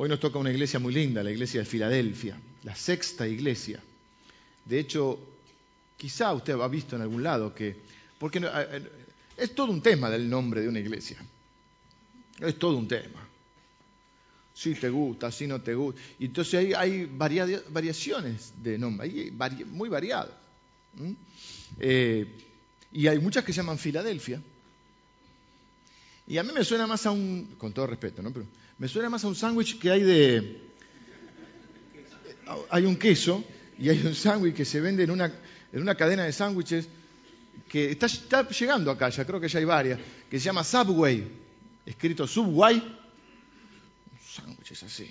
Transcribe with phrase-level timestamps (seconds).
[0.00, 3.82] Hoy nos toca una iglesia muy linda, la iglesia de Filadelfia, la sexta iglesia.
[4.64, 5.18] De hecho,
[5.96, 7.74] quizá usted ha visto en algún lado que,
[8.16, 8.40] porque
[9.36, 11.18] es todo un tema del nombre de una iglesia.
[12.38, 13.26] Es todo un tema.
[14.54, 16.00] Si te gusta, si no te gusta.
[16.20, 19.32] Y entonces hay, variaciones de nombre,
[19.66, 20.30] muy variadas.
[21.80, 22.24] Eh,
[22.92, 24.40] y hay muchas que se llaman Filadelfia.
[26.28, 28.32] Y a mí me suena más a un, con todo respeto, ¿no?
[28.78, 30.60] Me suena más a un sándwich que hay de,
[32.70, 33.44] hay un queso
[33.78, 35.32] y hay un sándwich que se vende en una,
[35.72, 36.88] en una cadena de sándwiches
[37.68, 41.28] que está, llegando acá, ya creo que ya hay varias, que se llama Subway,
[41.84, 42.82] escrito Subway,
[44.26, 45.10] sándwiches así.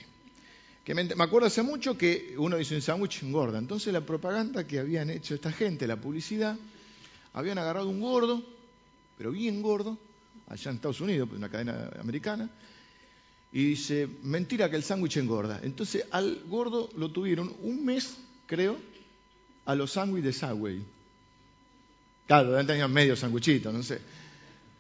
[0.84, 3.60] Que me, me, acuerdo hace mucho que uno dice un sándwich engorda.
[3.60, 6.58] Entonces la propaganda que habían hecho esta gente, la publicidad,
[7.34, 8.42] habían agarrado un gordo,
[9.18, 9.98] pero bien gordo,
[10.48, 12.50] allá en Estados Unidos, una cadena americana,
[13.52, 15.60] y dice, mentira que el sándwich engorda.
[15.64, 18.78] Entonces al gordo lo tuvieron un mes, creo,
[19.66, 20.84] a los sándwiches de Subway.
[22.28, 24.00] Claro, tenían medio sándwichito, no sé.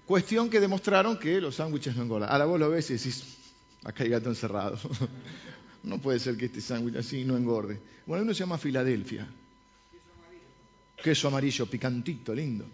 [0.05, 2.29] Cuestión que demostraron que los sándwiches no engordan.
[2.29, 3.37] Ahora vos lo ves y decís,
[3.83, 4.77] acá hay gato encerrado.
[5.83, 7.79] No puede ser que este sándwich así no engorde.
[8.05, 9.25] Bueno, uno se llama Filadelfia.
[11.01, 12.65] Queso amarillo, picantito, lindo.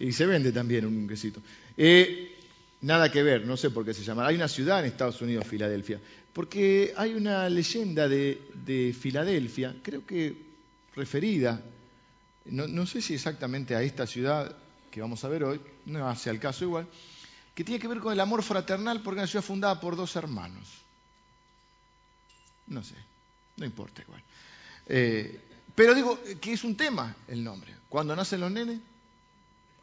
[0.00, 1.40] Y se vende también un quesito.
[1.76, 2.39] Eh,
[2.82, 4.26] nada que ver, no sé por qué se llama.
[4.26, 6.00] Hay una ciudad en Estados Unidos, Filadelfia.
[6.32, 10.36] Porque hay una leyenda de, Filadelfia, creo que
[10.94, 11.60] referida,
[12.46, 14.56] no, sé si exactamente a esta ciudad
[14.90, 16.86] que vamos a ver hoy, no hace al caso igual,
[17.54, 20.14] que tiene que ver con el amor fraternal porque es una ciudad fundada por dos
[20.16, 20.68] hermanos.
[22.68, 22.94] No sé,
[23.56, 24.22] no importa igual.
[24.86, 25.40] Eh,
[25.74, 27.74] pero digo que es un tema el nombre.
[27.88, 28.78] Cuando nacen los nenes,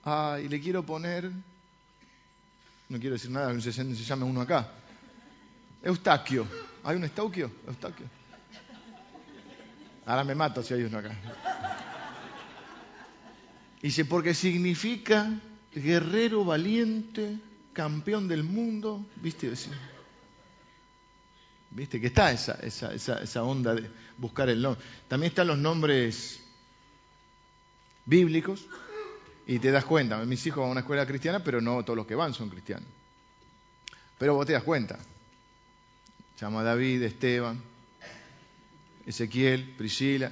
[0.05, 1.29] ah, y le quiero poner,
[2.89, 4.71] no quiero decir nada, se, se llama uno acá,
[5.83, 6.47] Eustaquio.
[6.83, 7.51] ¿Hay un Eustaquio?
[7.67, 8.05] Eustaquio.
[10.05, 11.11] Ahora me mato si hay uno acá.
[13.81, 15.29] Dice, porque significa
[15.73, 17.37] guerrero valiente,
[17.73, 19.51] campeón del mundo, ¿viste?
[21.69, 24.83] Viste que está esa, esa, esa, onda de buscar el nombre.
[25.07, 26.41] También están los nombres
[28.05, 28.65] bíblicos
[29.47, 30.23] y te das cuenta.
[30.25, 32.87] Mis hijos van a una escuela cristiana, pero no todos los que van son cristianos.
[34.17, 34.99] Pero vos te das cuenta.
[36.39, 37.59] Llama David, Esteban,
[39.05, 40.31] Ezequiel, Priscila.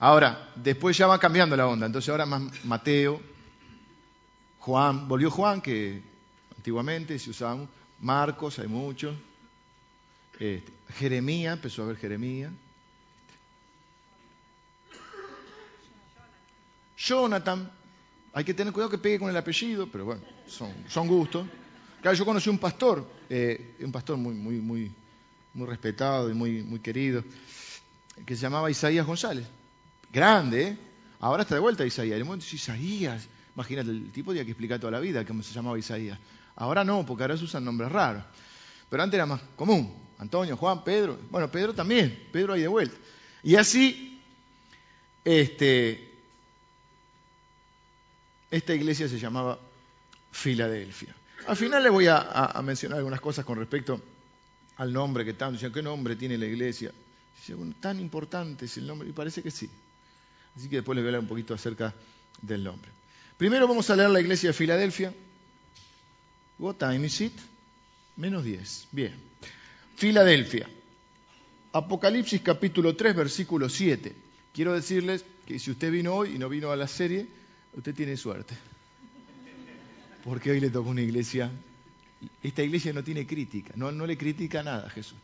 [0.00, 1.86] Ahora, después ya va cambiando la onda.
[1.86, 3.22] Entonces ahora más Mateo,
[4.58, 6.02] Juan, volvió Juan, que
[6.56, 7.68] antiguamente se usaban,
[8.00, 9.16] Marcos, hay muchos.
[10.40, 12.50] Este, Jeremías, empezó a ver Jeremías.
[16.96, 17.70] Jonathan,
[18.36, 21.46] hay que tener cuidado que pegue con el apellido, pero bueno, son, son gustos.
[22.02, 24.60] Claro, yo conocí un pastor, eh, un pastor muy, muy,
[25.54, 27.24] muy, respetado y muy, muy querido,
[28.26, 29.46] que se llamaba Isaías González.
[30.12, 30.78] Grande, ¿eh?
[31.18, 32.14] Ahora está de vuelta Isaías.
[32.14, 35.78] El momento Isaías, imagínate, el tipo tenía que explicar toda la vida cómo se llamaba
[35.78, 36.18] Isaías.
[36.56, 38.22] Ahora no, porque ahora se usan nombres raros.
[38.90, 39.94] Pero antes era más común.
[40.18, 41.18] Antonio, Juan, Pedro.
[41.30, 42.28] Bueno, Pedro también.
[42.32, 42.96] Pedro ahí de vuelta.
[43.42, 44.20] Y así,
[45.24, 46.05] este,
[48.50, 49.58] esta iglesia se llamaba
[50.30, 51.14] Filadelfia.
[51.46, 54.00] Al final le voy a, mencionar algunas cosas con respecto
[54.76, 56.92] al nombre que tanto dicen, ¿qué nombre tiene la iglesia?
[57.38, 59.70] Dice, bueno, tan importante es el nombre, y parece que sí.
[60.56, 61.94] Así que después les voy a hablar un poquito acerca
[62.42, 62.90] del nombre.
[63.36, 65.12] Primero vamos a leer la iglesia de Filadelfia.
[66.58, 67.32] What time is it?
[68.16, 68.88] Menos 10.
[68.92, 69.14] Bien.
[69.96, 70.68] Filadelfia.
[71.72, 74.14] Apocalipsis capítulo 3, versículo 7.
[74.54, 77.26] Quiero decirles que si usted vino hoy y no vino a la serie,
[77.76, 78.54] usted tiene suerte.
[80.24, 81.50] Porque hoy le tocó una iglesia.
[82.42, 85.18] Esta iglesia no tiene crítica, no, le critica nada a Jesús.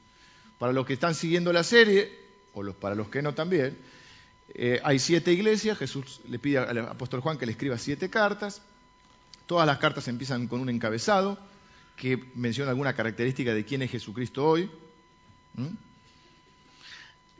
[0.58, 2.12] Para los que están siguiendo la serie,
[2.54, 3.76] o los, para los que no también,
[4.54, 5.78] eh, hay siete iglesias.
[5.78, 8.62] Jesús le pide al apóstol Juan que le escriba siete cartas.
[9.46, 11.38] Todas las cartas empiezan con un encabezado
[11.96, 14.70] que menciona alguna característica de quién es Jesucristo hoy,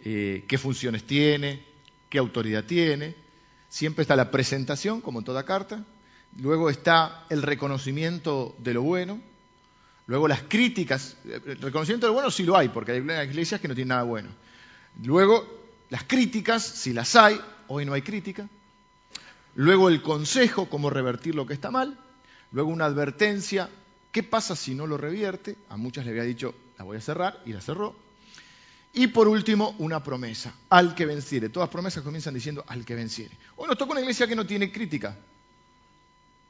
[0.04, 1.62] eh, qué funciones tiene,
[2.08, 3.21] qué autoridad tiene.
[3.72, 5.82] Siempre está la presentación, como en toda carta.
[6.38, 9.18] Luego está el reconocimiento de lo bueno.
[10.06, 11.16] Luego las críticas.
[11.24, 14.02] El reconocimiento de lo bueno sí lo hay, porque hay iglesias que no tienen nada
[14.02, 14.28] bueno.
[15.02, 15.48] Luego
[15.88, 18.46] las críticas, si las hay, hoy no hay crítica.
[19.54, 21.98] Luego el consejo, cómo revertir lo que está mal.
[22.50, 23.70] Luego una advertencia,
[24.12, 25.56] ¿Qué pasa si no lo revierte?
[25.70, 27.96] A muchas le había dicho, la voy a cerrar y la cerró.
[28.94, 31.48] Y por último, una promesa, al que venciere.
[31.48, 33.36] Todas promesas comienzan diciendo al que venciere.
[33.56, 35.16] Hoy nos toca una iglesia que no tiene crítica.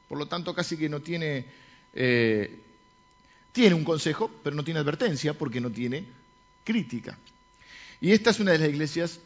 [0.09, 1.45] Por lo tanto, casi que no tiene...
[1.93, 2.59] Eh,
[3.53, 6.05] tiene un consejo, pero no tiene advertencia porque no tiene
[6.63, 7.17] crítica.
[8.01, 9.19] Y esta es una de las iglesias,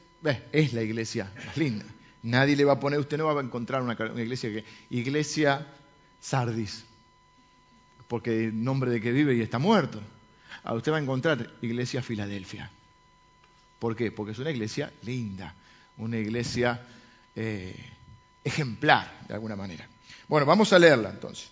[0.52, 1.86] es la iglesia más linda.
[2.24, 5.66] Nadie le va a poner, usted no va a encontrar una, iglesia que, iglesia
[6.20, 6.84] Sardis,
[8.08, 10.02] porque el nombre de que vive y está muerto.
[10.64, 12.70] A usted va a encontrar iglesia Filadelfia.
[13.80, 14.12] ¿Por qué?
[14.12, 15.54] Porque es una iglesia linda,
[15.98, 16.82] una iglesia
[17.36, 17.76] eh,
[18.44, 19.88] ejemplar, de alguna manera.
[20.28, 21.50] Bueno, vamos a leerla entonces.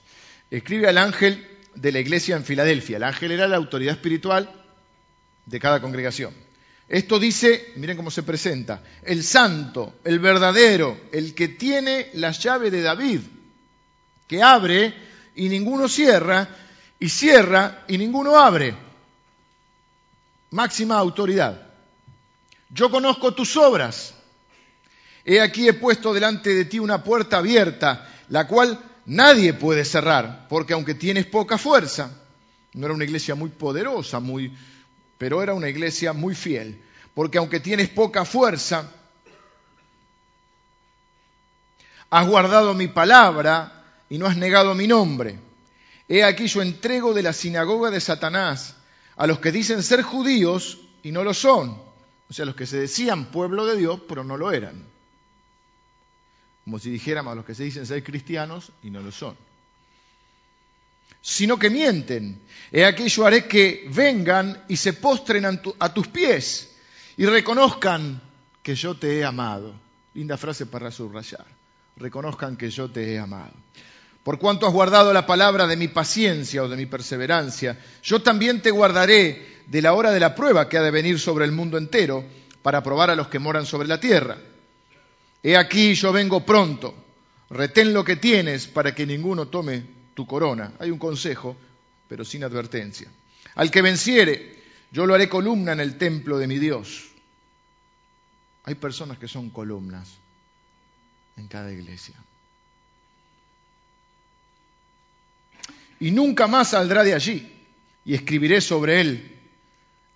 [0.49, 2.97] Escribe al ángel de la iglesia en Filadelfia.
[2.97, 4.49] El ángel era la autoridad espiritual
[5.45, 6.33] de cada congregación.
[6.87, 12.69] Esto dice, miren cómo se presenta, el santo, el verdadero, el que tiene la llave
[12.69, 13.21] de David,
[14.27, 14.93] que abre
[15.35, 16.47] y ninguno cierra,
[16.99, 18.75] y cierra y ninguno abre.
[20.51, 21.64] Máxima autoridad.
[22.69, 24.13] Yo conozco tus obras.
[25.23, 30.47] He aquí he puesto delante de ti una puerta abierta, la cual nadie puede cerrar,
[30.47, 32.11] porque aunque tienes poca fuerza,
[32.73, 34.51] no era una iglesia muy poderosa, muy
[35.17, 36.81] pero era una iglesia muy fiel,
[37.13, 38.91] porque aunque tienes poca fuerza,
[42.09, 45.39] has guardado mi palabra y no has negado mi nombre.
[46.07, 48.75] He aquí yo entrego de la sinagoga de Satanás
[49.15, 51.81] a los que dicen ser judíos y no lo son,
[52.29, 54.83] o sea, los que se decían pueblo de Dios, pero no lo eran.
[56.63, 59.35] Como si dijéramos a los que se dicen ser cristianos y no lo son
[61.25, 62.39] sino que mienten.
[62.71, 66.75] He aquí yo haré que vengan y se postren a, tus pies
[67.17, 68.21] y reconozcan
[68.61, 69.73] que yo te he amado.
[70.13, 71.45] Linda frase para subrayar.
[71.97, 73.53] Reconozcan que yo te he amado.
[74.23, 78.61] Por cuanto has guardado la palabra de mi paciencia o de mi perseverancia, yo también
[78.61, 81.77] te guardaré de la hora de la prueba que ha de venir sobre el mundo
[81.77, 82.23] entero
[82.61, 84.37] para probar a los que moran sobre la tierra.
[85.43, 86.95] He aquí yo vengo pronto.
[87.49, 89.83] Retén lo que tienes para que ninguno tome
[90.13, 90.73] tu corona.
[90.79, 91.55] Hay un consejo,
[92.07, 93.07] pero sin advertencia.
[93.55, 97.09] Al que venciere, yo lo haré columna en el templo de mi Dios.
[98.63, 100.09] Hay personas que son columnas
[101.37, 102.15] en cada iglesia.
[105.99, 107.51] Y nunca más saldrá de allí.
[108.03, 109.34] Y escribiré sobre él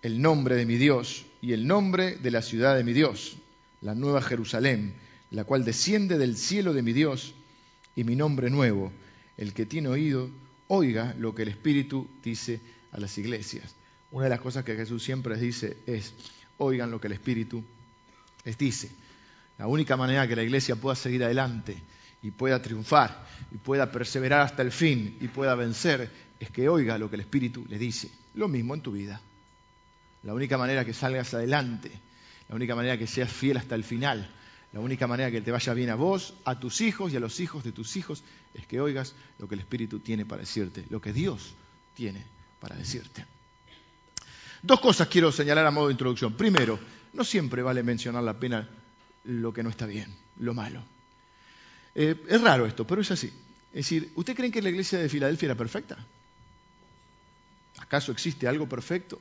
[0.02, 3.38] el nombre de mi Dios y el nombre de la ciudad de mi Dios,
[3.82, 4.94] la nueva Jerusalén,
[5.32, 7.34] la cual desciende del cielo de mi Dios,
[7.96, 8.92] y mi nombre nuevo,
[9.38, 10.30] el que tiene oído,
[10.68, 12.62] oiga lo que el Espíritu dice
[12.92, 13.76] a las iglesias.
[14.12, 16.14] Una de las cosas que Jesús siempre dice es,
[16.58, 17.64] oigan lo que el Espíritu
[18.46, 18.90] les dice.
[19.58, 21.76] La única manera que la iglesia pueda seguir adelante
[22.24, 26.10] y pueda triunfar y pueda perseverar hasta el fin y pueda vencer
[26.40, 28.10] es que oiga lo que el Espíritu le dice.
[28.36, 29.22] Lo mismo en tu vida.
[30.24, 31.92] La única manera que salgas adelante,
[32.50, 34.30] la única manera que seas fiel hasta el final,
[34.72, 37.40] la única manera que te vaya bien a vos, a tus hijos y a los
[37.40, 38.24] hijos de tus hijos
[38.54, 41.54] es que oigas lo que el Espíritu tiene para decirte, lo que Dios
[41.96, 42.24] tiene
[42.60, 43.26] para decirte.
[44.62, 46.34] Dos cosas quiero señalar a modo de introducción.
[46.34, 46.78] Primero,
[47.14, 48.68] no siempre vale mencionar la pena
[49.24, 50.84] lo que no está bien, lo malo.
[51.96, 53.28] Eh, es raro esto, pero es así.
[53.72, 55.98] Es decir, ¿usted cree que la iglesia de Filadelfia era perfecta?
[57.80, 59.20] ¿Acaso existe algo perfecto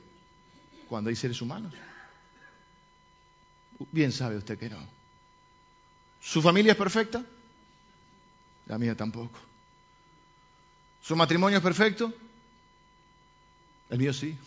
[0.89, 1.73] cuando hay seres humanos?
[3.91, 4.77] Bien sabe usted que no.
[6.19, 7.23] ¿Su familia es perfecta?
[8.65, 9.39] La mía tampoco.
[11.01, 12.13] ¿Su matrimonio es perfecto?
[13.89, 14.37] El mío sí.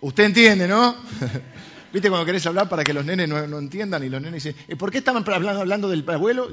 [0.00, 0.96] Usted entiende, ¿no?
[1.92, 4.74] ¿Viste cuando querés hablar para que los nenes no, entiendan y los nenes dicen, ¿y
[4.74, 6.48] por qué estaban hablando, hablando del abuelo?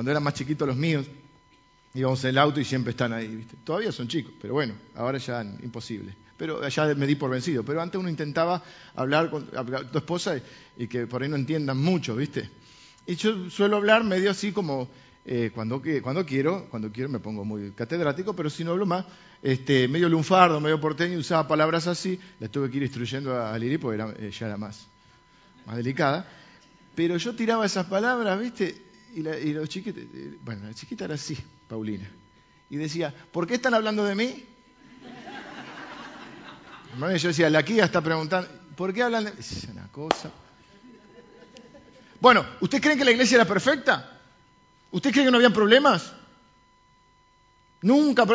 [0.00, 1.04] Cuando eran más chiquitos los míos,
[1.92, 3.36] íbamos en el auto y siempre están ahí.
[3.36, 3.58] ¿viste?
[3.62, 6.14] Todavía son chicos, pero bueno, ahora ya imposible.
[6.38, 7.62] Pero ya me di por vencido.
[7.66, 8.62] Pero antes uno intentaba
[8.94, 9.46] hablar con
[9.92, 10.40] tu esposa
[10.78, 12.48] y, que por ahí no entiendan mucho, ¿viste?
[13.06, 14.88] Y yo suelo hablar medio así como
[15.26, 19.04] eh, cuando, cuando quiero, cuando quiero me pongo muy catedrático, pero si no hablo más,
[19.42, 23.76] este, medio lunfardo, medio porteño, usaba palabras así, las tuve que ir instruyendo a, Liri
[23.76, 24.86] porque era, ya era más,
[25.66, 26.26] más delicada.
[26.94, 28.88] Pero yo tiraba esas palabras, ¿viste?
[29.14, 31.36] Y, y los chiquitos, eh, bueno, la chiquita era así,
[31.68, 32.08] Paulina.
[32.68, 34.44] Y decía, ¿por qué están hablando de mí?
[36.98, 39.32] Bueno, yo decía, la Kia está preguntando, ¿por qué hablan de?
[39.38, 40.30] Es una cosa.
[42.20, 44.18] Bueno, ¿usted cree que la iglesia era perfecta?
[44.90, 46.12] ¿Usted cree que no había problemas?
[47.82, 48.26] Nunca.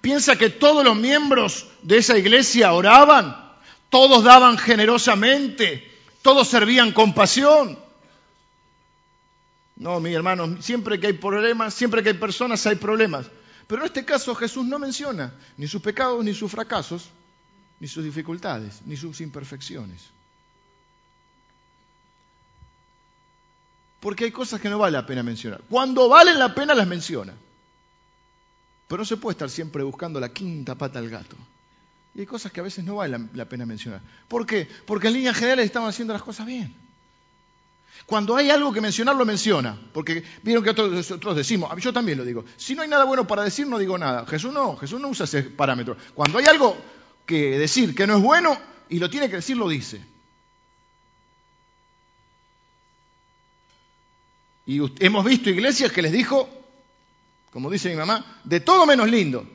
[0.00, 3.36] ¿Piensa que todos los miembros de esa iglesia oraban?
[3.88, 5.90] ¿Todos daban generosamente?
[6.22, 7.78] ¿Todos servían con pasión?
[9.76, 13.26] No, mi hermano, siempre que hay problemas, siempre que hay personas hay problemas.
[13.66, 17.08] Pero en este caso Jesús no menciona ni sus pecados, ni sus fracasos,
[17.80, 20.10] ni sus dificultades, ni sus imperfecciones.
[24.00, 25.62] Porque hay cosas que no vale la pena mencionar.
[25.70, 27.34] Cuando valen la pena las menciona.
[28.88, 31.36] Pero no se puede estar siempre buscando la quinta pata al gato.
[32.14, 34.02] Y hay cosas que a veces no vale la, pena mencionar.
[34.28, 34.68] ¿Por qué?
[34.86, 36.74] Porque en líneas generales estamos haciendo las cosas bien.
[38.06, 39.78] Cuando hay algo que mencionar, lo menciona.
[39.92, 43.42] Porque vieron que otros, decimos, yo también lo digo, si no hay nada bueno para
[43.44, 44.26] decir, no digo nada.
[44.26, 45.96] Jesús no, Jesús no usa ese parámetro.
[46.14, 46.76] Cuando hay algo
[47.26, 50.04] que decir que no es bueno y lo tiene que decir, lo dice.
[54.66, 56.48] Y hemos visto iglesias que les dijo,
[57.50, 59.46] como dice mi mamá, de todo menos lindo.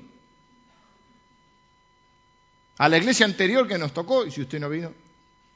[2.77, 4.93] A la iglesia anterior que nos tocó, y si usted no vino,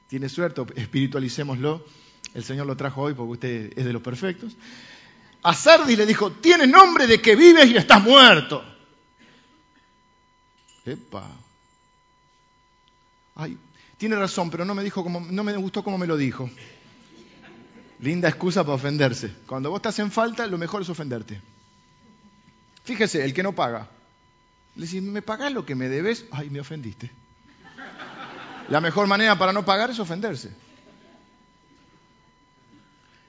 [0.07, 1.85] tiene suerte, espiritualicémoslo,
[2.33, 4.55] el Señor lo trajo hoy porque usted es de los perfectos.
[5.43, 8.63] A Sardi le dijo, tienes nombre de que vives y estás muerto.
[10.85, 11.27] Epa.
[13.35, 13.57] Ay,
[13.97, 16.49] tiene razón, pero no me, dijo como, no me gustó como me lo dijo.
[17.99, 19.31] Linda excusa para ofenderse.
[19.45, 21.41] Cuando vos estás en falta, lo mejor es ofenderte.
[22.83, 23.89] Fíjese, el que no paga.
[24.75, 26.25] Le dice, ¿me pagás lo que me debes?
[26.31, 27.11] Ay, me ofendiste.
[28.69, 30.51] La mejor manera para no pagar es ofenderse.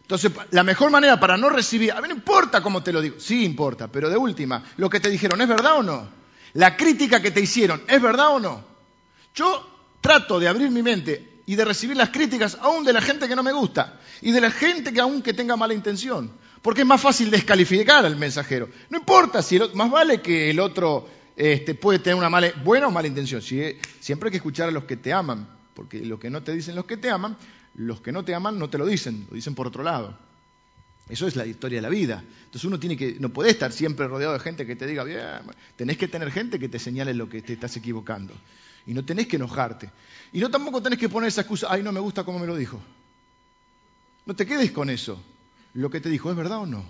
[0.02, 3.16] Entonces, la mejor manera para no recibir, a mí no importa cómo te lo digo,
[3.18, 6.08] sí importa, pero de última, lo que te dijeron, ¿es verdad o no?
[6.54, 8.64] La crítica que te hicieron, ¿es verdad o no?
[9.34, 9.66] Yo
[10.00, 13.36] trato de abrir mi mente y de recibir las críticas aún de la gente que
[13.36, 16.30] no me gusta y de la gente que aún que tenga mala intención.
[16.60, 18.68] Porque es más fácil descalificar al mensajero.
[18.88, 22.90] No importa si más vale que el otro este, puede tener una mala, buena o
[22.90, 23.42] mala intención.
[23.42, 26.76] siempre hay que escuchar a los que te aman, porque lo que no te dicen
[26.76, 27.36] los que te aman,
[27.74, 30.16] los que no te aman no te lo dicen, lo dicen por otro lado.
[31.08, 32.22] Eso es la historia de la vida.
[32.44, 35.20] Entonces uno tiene que, no puede estar siempre rodeado de gente que te diga, bien,
[35.76, 38.34] tenés que tener gente que te señale lo que te estás equivocando.
[38.86, 39.90] Y no tenés que enojarte.
[40.32, 42.56] Y no tampoco tenés que poner esa excusa, ay, no me gusta cómo me lo
[42.56, 42.80] dijo.
[44.26, 45.22] No te quedes con eso.
[45.74, 46.84] Lo que te dijo, ¿es verdad o no?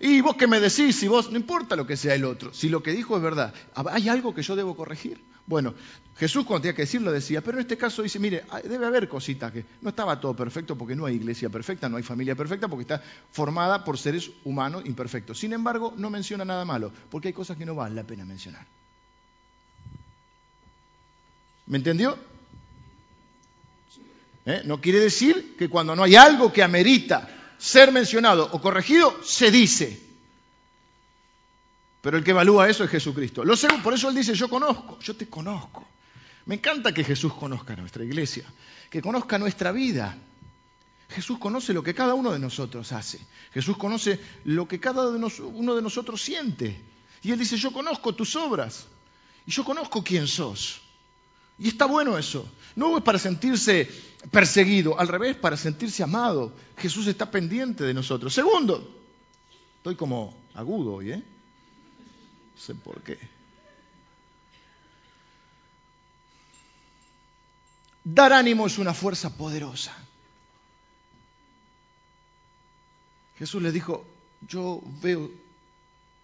[0.00, 2.68] Y vos que me decís, si vos, no importa lo que sea el otro, si
[2.68, 5.20] lo que dijo es verdad, ¿hay algo que yo debo corregir?
[5.48, 5.74] Bueno,
[6.18, 9.50] Jesús cuando tenía que decirlo decía, pero en este caso dice, mire, debe haber cositas
[9.50, 12.82] que no estaba todo perfecto porque no hay iglesia perfecta, no hay familia perfecta porque
[12.82, 13.02] está
[13.32, 15.38] formada por seres humanos imperfectos.
[15.38, 18.66] Sin embargo, no menciona nada malo, porque hay cosas que no vale la pena mencionar.
[21.66, 22.18] ¿Me entendió?
[24.44, 24.62] ¿Eh?
[24.66, 29.50] No quiere decir que cuando no hay algo que amerita ser mencionado o corregido, se
[29.50, 30.07] dice.
[32.08, 33.44] Pero el que evalúa eso es Jesucristo.
[33.44, 35.86] Lo sé, por eso él dice, yo conozco, yo te conozco.
[36.46, 38.46] Me encanta que Jesús conozca nuestra iglesia,
[38.88, 40.16] que conozca nuestra vida.
[41.10, 43.20] Jesús conoce lo que cada uno de nosotros hace.
[43.52, 46.80] Jesús conoce lo que cada uno de nosotros siente.
[47.20, 48.86] Y él dice, yo conozco tus obras.
[49.44, 50.80] Y yo conozco quién sos.
[51.58, 52.50] Y está bueno eso.
[52.74, 53.86] No es para sentirse
[54.30, 56.54] perseguido, al revés, para sentirse amado.
[56.78, 58.32] Jesús está pendiente de nosotros.
[58.32, 58.96] Segundo,
[59.76, 61.22] estoy como agudo hoy, ¿eh?
[62.58, 63.18] No sé por qué.
[68.04, 69.96] Dar ánimo es una fuerza poderosa.
[73.38, 74.04] Jesús le dijo,
[74.48, 75.30] yo veo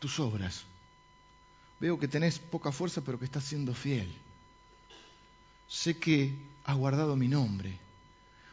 [0.00, 0.64] tus obras,
[1.78, 4.12] veo que tenés poca fuerza, pero que estás siendo fiel
[5.68, 7.76] sé que has guardado mi nombre.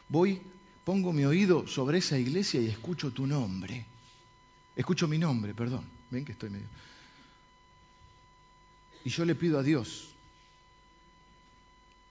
[0.09, 0.41] Voy,
[0.83, 3.85] pongo mi oído sobre esa iglesia y escucho tu nombre.
[4.75, 5.85] Escucho mi nombre, perdón.
[6.09, 6.67] Ven que estoy medio.
[9.03, 10.09] Y yo le pido a Dios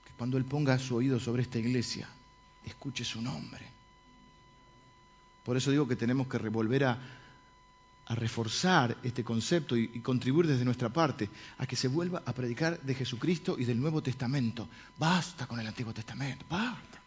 [0.05, 2.09] que cuando Él ponga su oído sobre esta iglesia,
[2.65, 3.65] escuche su nombre.
[5.43, 6.99] Por eso digo que tenemos que revolver a
[8.11, 12.81] a reforzar este concepto y, contribuir desde nuestra parte a que se vuelva a predicar
[12.81, 14.67] de Jesucristo y del Nuevo Testamento.
[14.97, 16.99] Basta con el Antiguo Testamento, basta.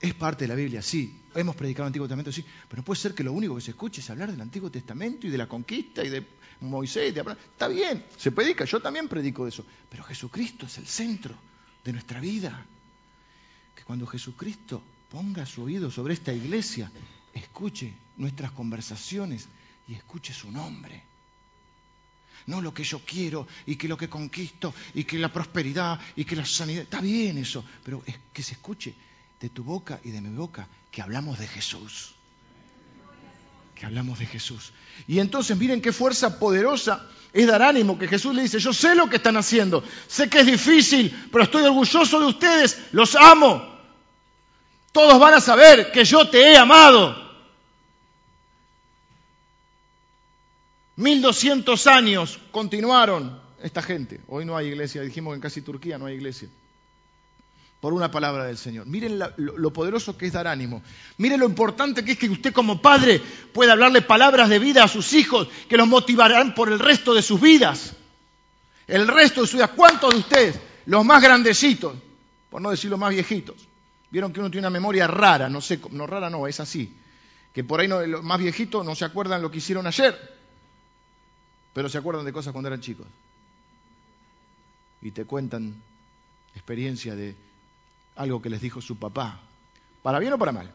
[0.00, 1.22] Es parte de la Biblia, sí.
[1.34, 2.44] Hemos predicado el Antiguo Testamento, sí.
[2.68, 5.26] Pero no puede ser que lo único que se escuche es hablar del Antiguo Testamento
[5.26, 6.24] y de la conquista y de
[6.60, 7.14] Moisés.
[7.16, 9.64] Está bien, se predica, yo también predico de eso.
[9.88, 11.34] Pero Jesucristo es el centro
[11.84, 12.66] de nuestra vida.
[13.74, 16.90] Que cuando Jesucristo ponga su oído sobre esta iglesia,
[17.32, 19.48] escuche nuestras conversaciones
[19.86, 21.02] y escuche su nombre.
[22.46, 26.24] No lo que yo quiero y que lo que conquisto y que la prosperidad y
[26.24, 26.82] que la sanidad.
[26.82, 28.94] Está bien eso, pero es que se escuche
[29.40, 32.17] de tu boca y de mi boca que hablamos de Jesús.
[33.78, 34.72] Que hablamos de Jesús.
[35.06, 38.94] Y entonces miren qué fuerza poderosa es dar ánimo, que Jesús le dice, yo sé
[38.94, 43.78] lo que están haciendo, sé que es difícil, pero estoy orgulloso de ustedes, los amo.
[44.92, 47.28] Todos van a saber que yo te he amado.
[50.96, 54.20] 1200 años continuaron esta gente.
[54.26, 56.48] Hoy no hay iglesia, dijimos que en casi Turquía no hay iglesia.
[57.80, 58.86] Por una palabra del Señor.
[58.86, 60.82] Miren lo, poderoso que es dar ánimo.
[61.18, 64.88] Miren lo importante que es que usted como padre pueda hablarle palabras de vida a
[64.88, 67.94] sus hijos que los motivarán por el resto de sus vidas.
[68.86, 69.70] El resto de sus vidas.
[69.76, 71.94] ¿Cuántos de ustedes, los más grandecitos,
[72.50, 73.68] por no decir los más viejitos,
[74.10, 75.48] vieron que uno tiene una memoria rara?
[75.48, 76.92] No sé, no rara no, es así.
[77.52, 80.16] Que por ahí los más viejitos no se acuerdan lo que hicieron ayer,
[81.72, 83.06] pero se acuerdan de cosas cuando eran chicos.
[85.00, 85.80] Y te cuentan
[86.56, 87.36] experiencia de
[88.18, 89.40] algo que les dijo su papá,
[90.02, 90.70] para bien o para mal.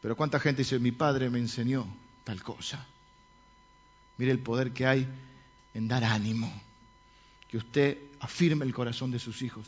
[0.00, 1.86] Pero cuánta gente dice, mi padre me enseñó
[2.24, 2.86] tal cosa.
[4.16, 5.06] Mire el poder que hay
[5.74, 6.50] en dar ánimo,
[7.48, 9.66] que usted afirme el corazón de sus hijos,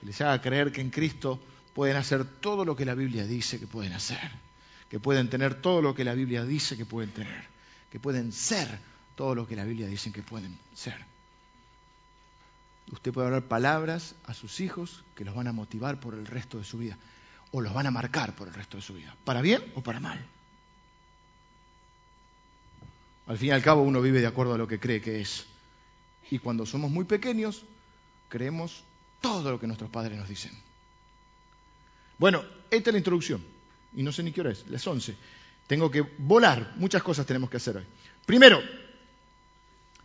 [0.00, 1.38] que les haga creer que en Cristo
[1.74, 4.30] pueden hacer todo lo que la Biblia dice que pueden hacer,
[4.88, 7.44] que pueden tener todo lo que la Biblia dice que pueden tener,
[7.90, 8.78] que pueden ser
[9.14, 11.15] todo lo que la Biblia dice que pueden ser.
[12.92, 16.58] Usted puede hablar palabras a sus hijos que los van a motivar por el resto
[16.58, 16.96] de su vida
[17.50, 20.00] o los van a marcar por el resto de su vida, para bien o para
[20.00, 20.24] mal.
[23.26, 25.46] Al fin y al cabo uno vive de acuerdo a lo que cree que es.
[26.30, 27.64] Y cuando somos muy pequeños,
[28.28, 28.84] creemos
[29.20, 30.52] todo lo que nuestros padres nos dicen.
[32.18, 33.44] Bueno, esta es la introducción.
[33.94, 35.16] Y no sé ni qué hora es, las 11.
[35.66, 36.74] Tengo que volar.
[36.76, 37.86] Muchas cosas tenemos que hacer hoy.
[38.24, 38.60] Primero,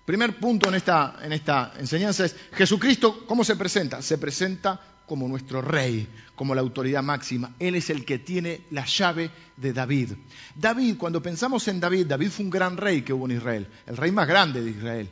[0.05, 4.01] Primer punto en esta, en esta enseñanza es Jesucristo, ¿cómo se presenta?
[4.01, 7.53] Se presenta como nuestro rey, como la autoridad máxima.
[7.59, 10.13] Él es el que tiene la llave de David.
[10.55, 13.97] David, cuando pensamos en David, David fue un gran rey que hubo en Israel, el
[13.97, 15.09] rey más grande de Israel.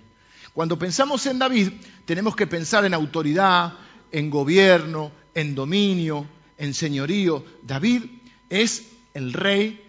[0.53, 1.69] Cuando pensamos en David,
[2.05, 3.73] tenemos que pensar en autoridad,
[4.11, 6.27] en gobierno, en dominio,
[6.57, 7.45] en señorío.
[7.61, 8.03] David
[8.49, 9.83] es el rey,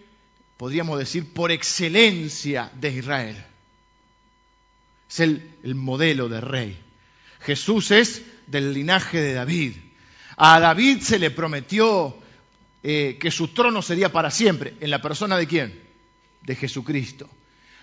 [0.57, 3.45] podríamos decir, por excelencia de Israel.
[5.11, 6.79] Es el, modelo de rey.
[7.41, 9.73] Jesús es del linaje de David.
[10.37, 12.15] A David se le prometió
[12.81, 14.75] eh, que su trono sería para siempre.
[14.79, 15.77] ¿En la persona de quién?
[16.43, 17.29] De Jesucristo.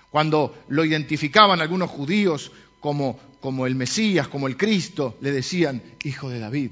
[0.08, 2.50] Cuando lo identificaban algunos judíos
[2.80, 6.70] como, como el Mesías, como el Cristo, le decían, hijo de David.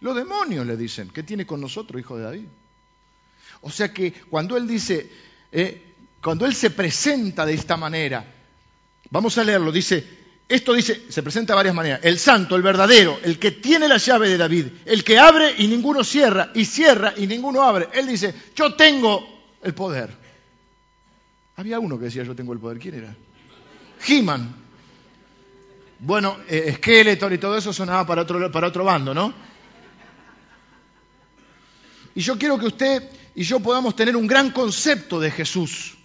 [0.00, 2.46] Los demonios le dicen, ¿qué tiene con nosotros, hijo de David?
[3.60, 5.08] O sea que cuando él dice,
[5.52, 5.91] eh,
[6.22, 8.24] cuando Él se presenta de esta manera,
[9.10, 13.18] vamos a leerlo, dice, esto dice, se presenta de varias maneras, el santo, el verdadero,
[13.24, 17.14] el que tiene la llave de David, el que abre y ninguno cierra, y cierra
[17.16, 17.88] y ninguno abre.
[17.92, 19.26] Él dice, yo tengo
[19.62, 20.10] el poder.
[21.56, 23.16] Había uno que decía, yo tengo el poder, ¿quién era?
[24.06, 24.54] He-Man.
[25.98, 29.32] Bueno, eh, Skeletor y todo eso sonaba para otro, para otro bando, ¿no?
[32.14, 35.96] Y yo quiero que usted y yo podamos tener un gran concepto de Jesús.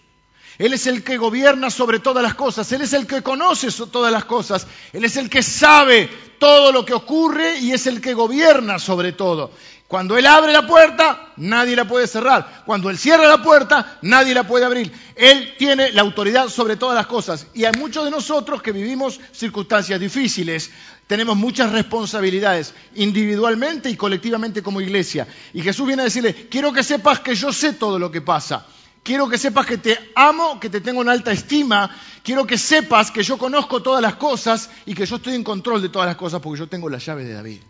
[0.58, 4.12] Él es el que gobierna sobre todas las cosas, Él es el que conoce todas
[4.12, 8.14] las cosas, Él es el que sabe todo lo que ocurre y es el que
[8.14, 9.52] gobierna sobre todo.
[9.88, 12.64] Cuando Él abre la puerta, nadie la puede cerrar.
[12.66, 14.92] Cuando Él cierra la puerta, nadie la puede abrir.
[15.16, 17.48] Él tiene la autoridad sobre todas las cosas.
[17.54, 20.72] Y hay muchos de nosotros que vivimos circunstancias difíciles,
[21.08, 25.26] tenemos muchas responsabilidades, individualmente y colectivamente como iglesia.
[25.54, 28.66] Y Jesús viene a decirle, quiero que sepas que yo sé todo lo que pasa.
[29.08, 31.90] Quiero que sepas que te amo, que te tengo en alta estima.
[32.22, 35.82] Quiero que sepas que yo conozco todas las cosas y que yo estoy en control
[35.82, 37.62] de todas las cosas porque yo tengo la llave de David.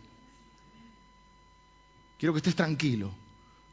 [2.18, 3.12] Quiero que estés tranquilo,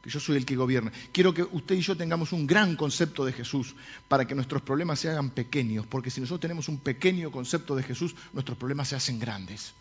[0.03, 0.91] que yo soy el que gobierna.
[1.11, 3.73] Quiero que usted y yo tengamos un gran concepto de Jesús
[4.07, 7.81] para que nuestros problemas se hagan pequeños, porque si nosotros tenemos un pequeño concepto de
[7.81, 9.73] Jesús, nuestros problemas se hacen grandes.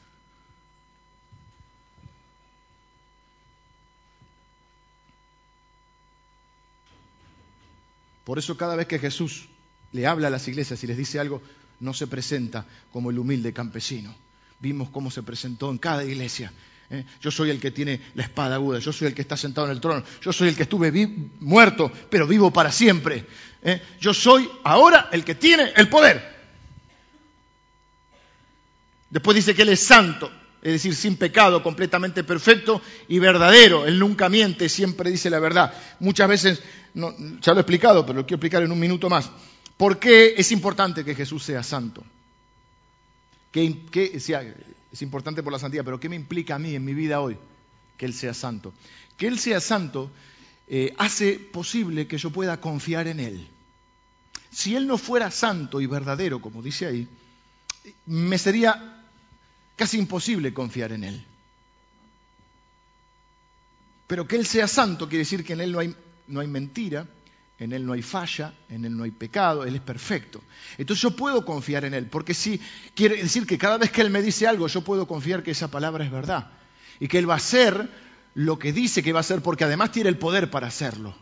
[8.25, 9.49] Por eso cada vez que Jesús
[9.93, 11.43] le habla a las iglesias y les dice algo,
[11.81, 14.15] no se presenta como el humilde campesino.
[14.61, 16.53] Vimos cómo se presentó en cada iglesia.
[16.91, 17.05] ¿eh?
[17.21, 19.73] Yo soy el que tiene la espada aguda, yo soy el que está sentado en
[19.73, 20.91] el trono, yo soy el que estuve
[21.41, 23.27] muerto, pero vivo para siempre.
[23.63, 23.83] ¿eh?
[24.01, 26.35] Yo soy ahora el que tiene el poder.
[29.11, 30.33] Después dice que Él es santo,
[30.64, 33.85] es decir, sin pecado, completamente perfecto y verdadero.
[33.85, 35.74] Él nunca miente, siempre dice la verdad.
[36.00, 36.62] Muchas veces,
[36.94, 39.31] ya lo he explicado, pero lo quiero explicar en un minuto más.
[39.77, 42.03] ¿Por qué es importante que Jesús sea santo?
[43.53, 43.83] ¿Qué,
[44.90, 47.37] es importante por la santidad, pero ¿qué me implica a mí en mi vida hoy
[47.98, 48.72] que Él sea santo?
[49.18, 50.11] Que Él sea santo
[50.66, 53.46] eh, hace posible que yo pueda confiar en Él.
[54.50, 57.07] Si Él no fuera santo y verdadero, como dice ahí,
[58.07, 58.93] me sería
[59.77, 61.27] casi imposible confiar en Él.
[64.07, 67.07] Pero que Él sea santo quiere decir que en Él no hay, mentira,
[67.59, 70.43] en Él no hay falla, en Él no hay pecado, Él es perfecto.
[70.77, 72.61] Entonces yo puedo confiar en Él, porque si
[72.95, 75.69] quiere decir que cada vez que Él me dice algo, yo puedo confiar que esa
[75.69, 76.51] palabra es verdad
[77.01, 77.91] y que Él va a hacer
[78.35, 81.15] lo que dice que va a hacer, porque además tiene el poder para hacerlo.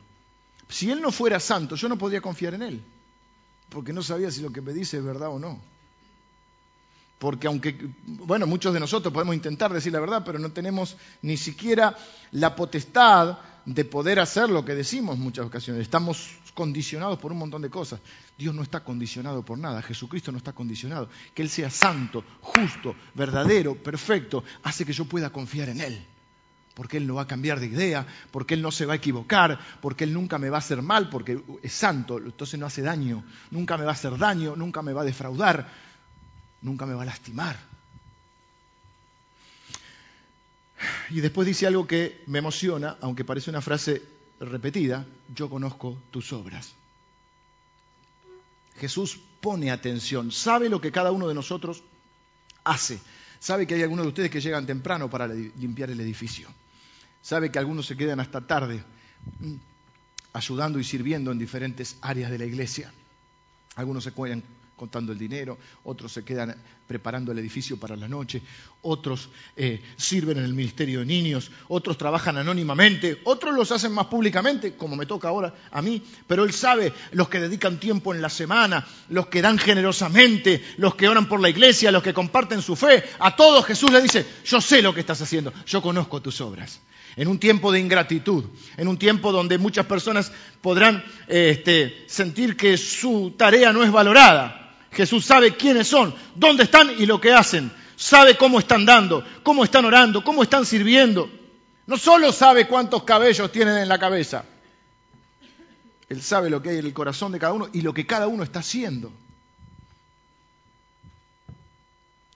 [0.69, 2.83] Si Él no fuera santo, yo no podría confiar en Él,
[3.69, 5.61] porque no sabía si lo que me dice es verdad o no.
[7.23, 11.37] Porque aunque, bueno, muchos de nosotros podemos intentar decir la verdad, pero no tenemos ni
[11.37, 11.97] siquiera
[12.33, 15.83] la potestad de poder hacer lo que decimos muchas ocasiones.
[15.83, 18.01] Estamos condicionados por un montón de cosas.
[18.37, 21.09] Dios no está condicionado por nada, Jesucristo no está condicionado.
[21.33, 26.05] Que Él sea santo, justo, verdadero, perfecto, hace que yo pueda confiar en Él.
[26.75, 29.61] Porque Él no va a cambiar de idea, porque Él no se va a equivocar,
[29.81, 33.23] porque Él nunca me va a hacer mal, porque es santo, entonces no hace daño,
[33.53, 35.92] nunca me va a hacer daño, nunca me va a defraudar,
[36.63, 37.59] nunca me va a lastimar.
[41.11, 44.03] Y después dice algo que me emociona, aunque parece una frase
[44.41, 46.75] repetida, yo conozco tus obras.
[48.79, 51.83] Jesús pone atención, sabe lo que cada uno de nosotros
[52.65, 52.99] hace,
[53.39, 56.49] sabe que hay algunos de ustedes que llegan temprano para limpiar el edificio,
[57.21, 58.83] sabe que algunos se quedan hasta tarde
[59.41, 59.55] mm,
[60.33, 62.93] ayudando y sirviendo en diferentes áreas de la iglesia,
[63.77, 64.43] algunos se cuelgan
[64.77, 66.55] contando el dinero, otros se quedan
[66.87, 68.43] preparando el edificio para la noche,
[68.83, 74.07] otros eh, sirven en el ministerio de niños, otros trabajan anónimamente, otros los hacen más
[74.07, 78.21] públicamente, como me toca ahora a mí, pero Él sabe los que dedican tiempo en
[78.21, 82.61] la semana, los que dan generosamente, los que oran por la iglesia, los que comparten
[82.61, 86.21] su fe, a todos Jesús le dice, yo sé lo que estás haciendo, yo conozco
[86.21, 86.81] tus obras
[87.17, 88.45] en un tiempo de ingratitud,
[88.77, 94.62] en un tiempo donde muchas personas podrán este, sentir que su tarea no es valorada.
[94.93, 97.73] Jesús sabe quiénes son, dónde están y lo que hacen.
[97.97, 101.31] Sabe cómo están dando, cómo están orando, cómo están sirviendo.
[101.87, 104.45] No solo sabe cuántos cabellos tienen en la cabeza.
[106.09, 108.27] Él sabe lo que hay en el corazón de cada uno y lo que cada
[108.27, 109.13] uno está haciendo.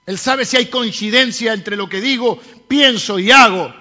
[0.07, 3.73] Él sabe si hay coincidencia entre lo que digo, pienso y hago.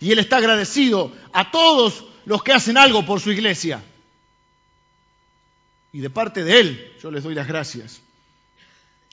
[0.00, 3.82] Y Él está agradecido a todos los que hacen algo por su iglesia.
[5.92, 8.00] Y de parte de Él yo les doy las gracias.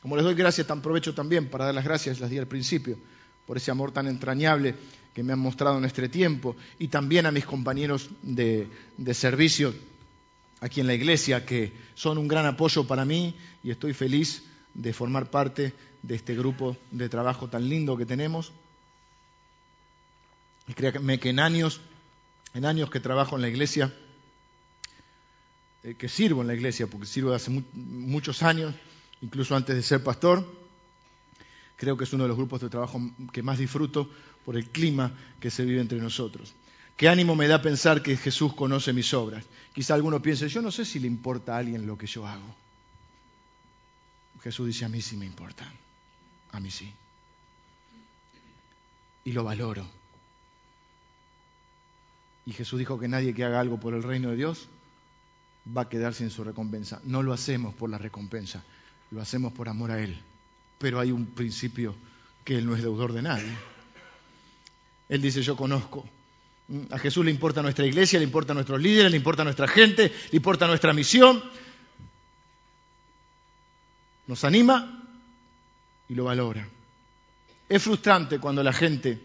[0.01, 2.97] Como les doy gracias, tan provecho también para dar las gracias, las di al principio,
[3.47, 4.75] por ese amor tan entrañable
[5.15, 8.67] que me han mostrado en este tiempo, y también a mis compañeros de,
[9.13, 9.73] servicio
[10.59, 13.33] aquí en la iglesia, que son un gran apoyo para mí,
[13.63, 18.51] y estoy feliz de formar parte de este grupo de trabajo tan lindo que tenemos.
[20.67, 21.81] Y créanme que en años,
[22.53, 23.91] en años que trabajo en la iglesia,
[25.85, 28.73] eh, que sirvo en la iglesia, porque sirvo hace muchos años,
[29.21, 30.43] incluso antes de ser pastor.
[31.75, 32.99] Creo que es uno de los grupos de trabajo
[33.31, 34.09] que más disfruto
[34.43, 36.55] por el clima que se vive entre nosotros.
[36.97, 39.45] Qué ánimo me da pensar que Jesús conoce mis obras.
[39.75, 42.55] Quizá alguno piense, yo no sé si le importa a alguien lo que yo hago.
[44.41, 45.71] Jesús dice, a mí sí me importa,
[46.51, 46.91] a mí sí.
[49.23, 49.85] Y lo valoro.
[52.47, 54.67] Y Jesús dijo que nadie que haga algo por el reino de Dios
[55.65, 57.01] va a quedar sin su recompensa.
[57.03, 58.63] No lo hacemos por la recompensa,
[59.11, 60.17] lo hacemos por amor a Él.
[60.77, 61.95] Pero hay un principio
[62.43, 63.57] que Él no es deudor de nadie.
[65.09, 66.07] Él dice, yo conozco.
[66.89, 70.35] A Jesús le importa nuestra iglesia, le importa nuestros líderes, le importa nuestra gente, le
[70.35, 71.43] importa nuestra misión.
[74.27, 75.03] Nos anima
[76.09, 76.67] y lo valora.
[77.69, 79.21] Es frustrante cuando la gente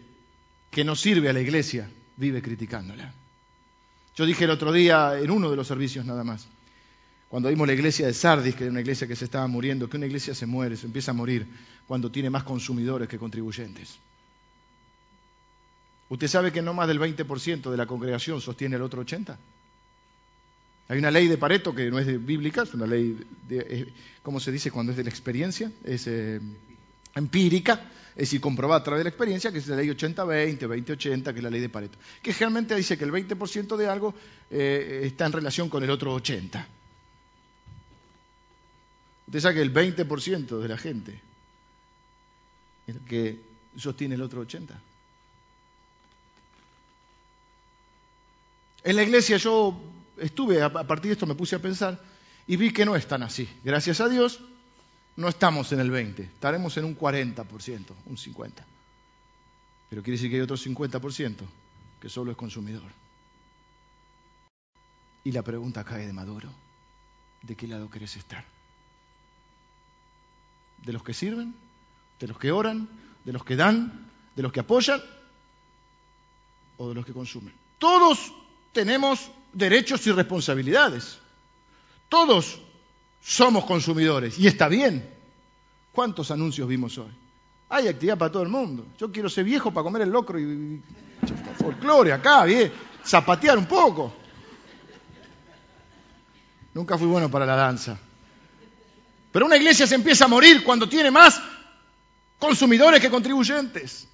[0.69, 3.13] que no sirve a la iglesia vive criticándola.
[4.15, 6.47] Yo dije el otro día en uno de los servicios nada más,
[7.29, 9.95] cuando vimos la iglesia de Sardis, que era una iglesia que se estaba muriendo, que
[9.95, 11.47] una iglesia se muere, se empieza a morir
[11.87, 13.99] cuando tiene más consumidores que contribuyentes.
[16.09, 19.37] ¿Usted sabe que no más del 20% de la congregación sostiene el otro 80%?
[20.89, 24.51] Hay una ley de Pareto que no es bíblica, es una ley, de, ¿cómo se
[24.51, 25.71] dice cuando es de la experiencia?
[25.85, 26.41] Es eh,
[27.15, 31.23] empírica, es decir, comprobada a través de la experiencia, que es la ley 80-20, 20-80,
[31.23, 34.13] que es la ley de Pareto, que generalmente dice que el 20% de algo
[34.49, 36.65] eh, está en relación con el otro 80%.
[39.27, 41.21] Usted sabe que el 20% de la gente
[43.07, 43.39] que
[43.77, 44.67] sostiene el otro 80%.
[48.83, 49.79] En la iglesia yo
[50.17, 52.01] estuve, a partir de esto me puse a pensar
[52.47, 53.47] y vi que no es tan así.
[53.63, 54.41] Gracias a Dios,
[55.15, 58.51] no estamos en el 20, estaremos en un 40%, un 50%.
[59.89, 61.35] Pero quiere decir que hay otro 50%
[61.99, 62.89] que solo es consumidor.
[65.23, 66.49] Y la pregunta cae de Maduro,
[67.41, 68.43] ¿de qué lado querés estar?
[70.83, 71.53] ¿De los que sirven?
[72.19, 72.87] ¿De los que oran?
[73.25, 74.09] ¿De los que dan?
[74.35, 75.01] ¿De los que apoyan?
[76.77, 77.53] ¿O de los que consumen?
[77.77, 78.33] Todos
[78.71, 81.19] tenemos derechos y responsabilidades.
[82.09, 82.61] Todos
[83.21, 85.07] somos consumidores y está bien.
[85.91, 87.11] ¿Cuántos anuncios vimos hoy?
[87.69, 88.85] Hay actividad para todo el mundo.
[88.97, 90.81] Yo quiero ser viejo para comer el locro y,
[91.57, 92.71] folclore acá, bien,
[93.05, 94.13] zapatear un poco.
[96.73, 97.97] Nunca fui bueno para la danza.
[99.31, 101.41] Pero una iglesia se empieza a morir cuando tiene más
[102.39, 104.07] consumidores que contribuyentes.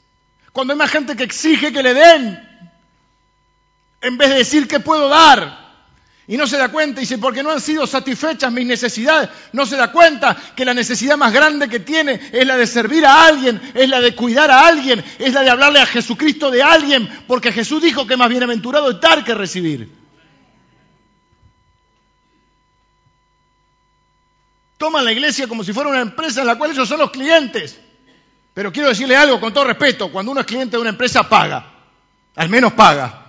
[0.52, 2.40] Cuando hay más gente que exige que le den,
[4.02, 5.67] en vez de decir qué puedo dar.
[6.30, 9.30] Y no se da cuenta, dice, porque no han sido satisfechas mis necesidades.
[9.54, 13.06] No se da cuenta que la necesidad más grande que tiene es la de servir
[13.06, 16.62] a alguien, es la de cuidar a alguien, es la de hablarle a Jesucristo de
[16.62, 19.90] alguien, porque Jesús dijo que más bienaventurado es dar que recibir.
[24.78, 27.80] Toman la iglesia como si fuera una empresa en la cual ellos son los clientes.
[28.54, 31.72] Pero quiero decirle algo con todo respeto, cuando uno es cliente de una empresa paga,
[32.36, 33.27] al menos paga.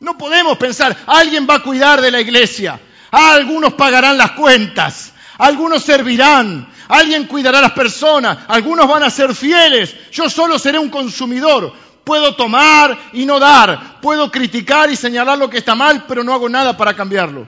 [0.00, 5.82] No podemos pensar, alguien va a cuidar de la iglesia, algunos pagarán las cuentas, algunos
[5.82, 10.88] servirán, alguien cuidará a las personas, algunos van a ser fieles, yo solo seré un
[10.88, 11.90] consumidor.
[12.02, 16.32] Puedo tomar y no dar, puedo criticar y señalar lo que está mal, pero no
[16.32, 17.46] hago nada para cambiarlo.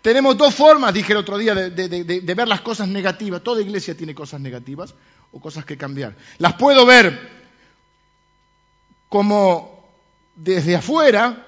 [0.00, 3.42] Tenemos dos formas, dije el otro día, de, de ver las cosas negativas.
[3.42, 4.94] Toda iglesia tiene cosas negativas
[5.32, 6.16] o cosas que cambiar.
[6.38, 7.30] Las puedo ver
[9.08, 9.75] como
[10.36, 11.46] desde afuera,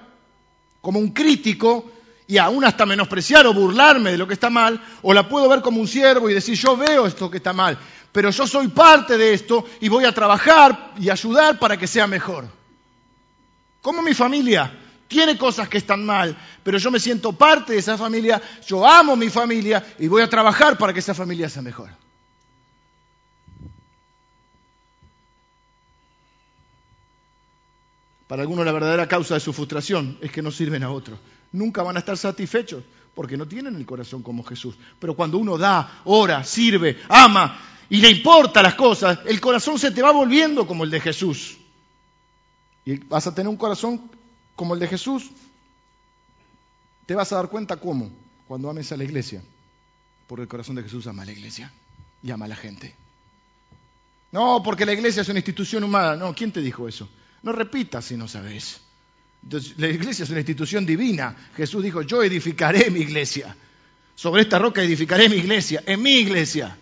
[0.81, 1.91] como un crítico,
[2.27, 5.61] y aún hasta menospreciar o burlarme de lo que está mal, o la puedo ver
[5.61, 7.77] como un siervo y decir, yo veo esto que está mal,
[8.11, 12.05] pero yo soy parte de esto y voy a trabajar y ayudar para que sea
[12.05, 12.47] mejor.
[13.81, 14.71] Como mi familia
[15.07, 19.15] tiene cosas que están mal, pero yo me siento parte de esa familia, yo amo
[19.15, 21.89] mi familia y voy a trabajar para que esa familia sea mejor.
[28.29, 31.17] Para algunos la verdadera causa de su frustración es que no sirven a otros.
[31.51, 32.83] Nunca van a estar satisfechos
[33.15, 34.75] porque no tienen el corazón como Jesús.
[34.99, 39.89] Pero cuando uno da, ora, sirve, ama y le importa las cosas, el corazón se
[39.89, 41.57] te va volviendo como el de Jesús.
[42.85, 43.99] Y vas a tener un corazón
[44.55, 45.31] como el de Jesús.
[47.07, 48.11] Te vas a dar cuenta cómo
[48.47, 49.41] cuando ames a la iglesia.
[50.27, 51.73] Porque el corazón de Jesús ama a la iglesia
[52.21, 52.95] y ama a la gente.
[54.31, 56.15] No, porque la iglesia es una institución humana.
[56.15, 57.09] No, ¿quién te dijo eso?
[57.43, 58.81] No repitas si no sabes.
[59.77, 61.35] la iglesia es una institución divina.
[61.55, 63.55] Jesús dijo, yo edificaré mi iglesia.
[64.15, 66.77] Sobre esta roca edificaré mi iglesia, en mi iglesia.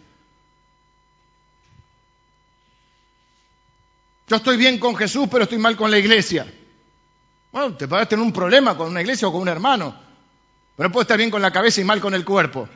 [4.27, 6.51] Yo estoy bien con Jesús, pero estoy mal con la iglesia.
[7.51, 9.95] Bueno, te podrás tener un problema con una iglesia o con un hermano,
[10.75, 12.67] pero no puedes estar bien con la cabeza y mal con el cuerpo.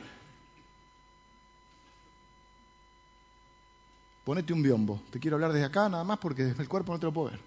[4.24, 5.02] Ponete un biombo.
[5.10, 7.30] Te quiero hablar desde acá nada más porque desde el cuerpo no te lo puedo
[7.30, 7.40] ver.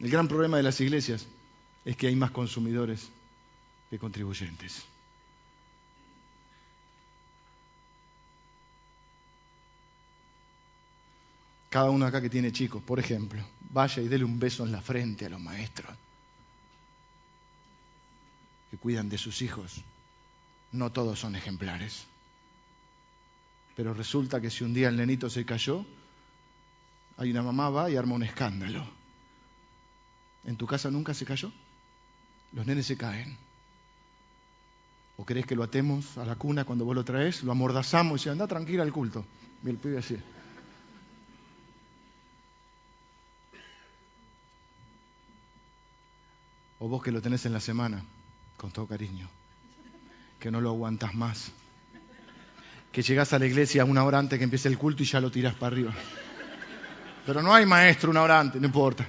[0.00, 1.26] El gran problema de las iglesias
[1.84, 3.10] es que hay más consumidores
[3.90, 4.82] que contribuyentes.
[11.68, 14.80] Cada uno acá que tiene chicos, por ejemplo, vaya y dele un beso en la
[14.80, 15.94] frente a los maestros
[18.70, 19.82] que cuidan de sus hijos.
[20.72, 22.06] No todos son ejemplares.
[23.76, 25.84] Pero resulta que si un día el nenito se cayó,
[27.18, 28.99] hay una mamá va y arma un escándalo
[30.44, 31.52] ¿En tu casa nunca se cayó?
[32.52, 33.36] Los nenes se caen.
[35.16, 37.42] ¿O querés que lo atemos a la cuna cuando vos lo traes?
[37.42, 39.24] Lo amordazamos y se anda tranquila al culto.
[39.64, 40.16] Y el pibe así.
[46.78, 48.02] O vos que lo tenés en la semana,
[48.56, 49.28] con todo cariño,
[50.38, 51.52] que no lo aguantas más,
[52.90, 55.30] que llegás a la iglesia una hora antes que empiece el culto y ya lo
[55.30, 55.92] tirás para arriba.
[57.26, 59.06] Pero no hay maestro una hora antes, no importa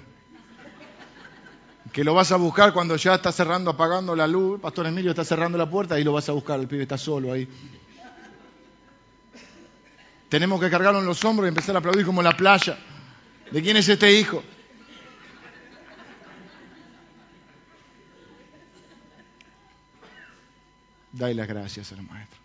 [1.91, 5.25] que lo vas a buscar cuando ya está cerrando, apagando la luz, Pastor Emilio está
[5.25, 7.47] cerrando la puerta, y lo vas a buscar, el pibe está solo ahí.
[10.29, 12.77] Tenemos que cargarlo en los hombros y empezar a aplaudir como en la playa.
[13.51, 14.41] ¿De quién es este hijo?
[21.11, 22.39] Dale las gracias al maestro.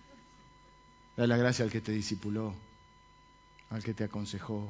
[1.17, 2.53] Dale las gracias al que te discipuló,
[3.71, 4.69] al que te aconsejó,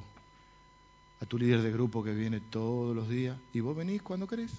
[1.21, 4.53] a tu líder de grupo que viene todos los días y vos venís cuando querés.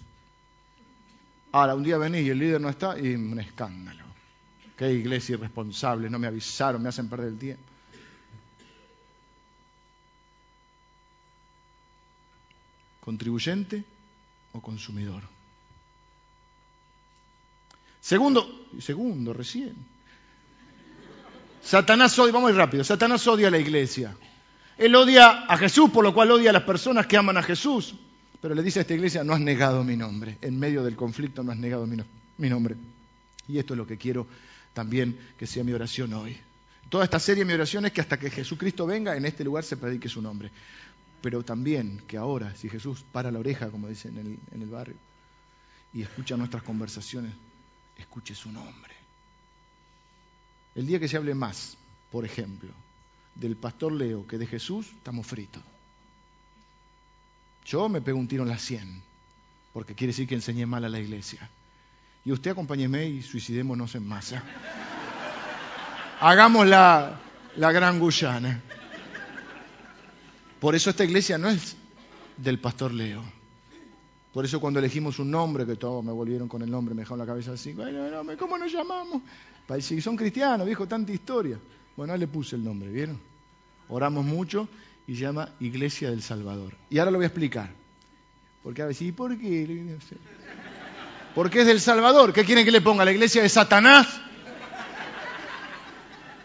[1.52, 4.04] Ahora, un día venís y el líder no está y un escándalo.
[4.76, 7.64] Qué iglesia irresponsable, no me avisaron, me hacen perder el tiempo.
[13.00, 13.86] ¿Contribuyente
[14.52, 15.24] o consumidor?
[18.02, 19.76] Segundo, segundo recién.
[21.64, 24.16] Satanás odia, vamos a ir rápido, Satanás odia a la iglesia.
[24.78, 27.96] Él odia a Jesús, por lo cual odia a las personas que aman a Jesús.
[28.42, 30.38] Pero le dice a esta iglesia, no has negado mi nombre.
[30.42, 32.76] En medio del conflicto no has negado mi, nombre.
[33.48, 34.28] Y esto es lo que quiero
[34.74, 36.38] también que sea mi oración hoy.
[36.90, 39.64] Toda esta serie de mi oración es que hasta que Jesucristo venga, en este lugar
[39.64, 40.52] se predique su nombre.
[41.22, 44.96] Pero también que ahora, si Jesús para la oreja, como dicen en el barrio,
[45.94, 47.34] y escucha nuestras conversaciones,
[47.98, 48.94] escuche su nombre.
[50.76, 51.76] El día que se hable más,
[52.12, 52.70] por ejemplo,
[53.40, 55.62] del pastor Leo que de Jesús, estamos fritos.
[57.66, 59.02] Yo me pego un tiro en la sien,
[59.74, 61.50] porque quiere decir que enseñé mal a la iglesia.
[62.24, 64.44] Y usted acompáñeme y suicidémonos en masa.
[66.20, 67.20] Hagamos la,
[67.58, 68.62] la gran Guyana.
[70.60, 71.76] Por eso esta iglesia no es
[72.38, 73.24] del pastor Leo.
[74.34, 77.20] Por eso cuando elegimos un nombre, que todos me volvieron con el nombre, me dejaron
[77.20, 77.76] la cabeza así,
[78.38, 79.22] ¿cómo nos llamamos?
[79.80, 81.60] Si son cristianos, viejo, tanta historia.
[81.98, 83.20] Bueno, le puse el nombre, ¿vieron?
[83.90, 84.70] Oramos mucho
[85.08, 86.76] y llama Iglesia del Salvador.
[86.92, 87.72] Y ahora lo voy a explicar.
[88.62, 89.98] Porque a veces, ¿y por qué?
[91.34, 92.34] Porque es del Salvador.
[92.34, 93.04] ¿Qué quieren que le ponga?
[93.04, 94.08] ¿La iglesia de Satanás?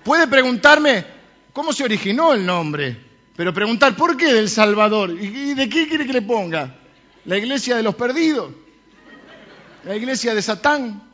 [0.02, 1.04] Puede preguntarme
[1.52, 2.98] cómo se originó el nombre,
[3.36, 5.10] pero preguntar por qué del Salvador.
[5.10, 6.78] ¿Y de qué quiere que le ponga?
[7.26, 8.54] ¿La iglesia de los perdidos?
[9.84, 11.12] ¿La iglesia de Satán?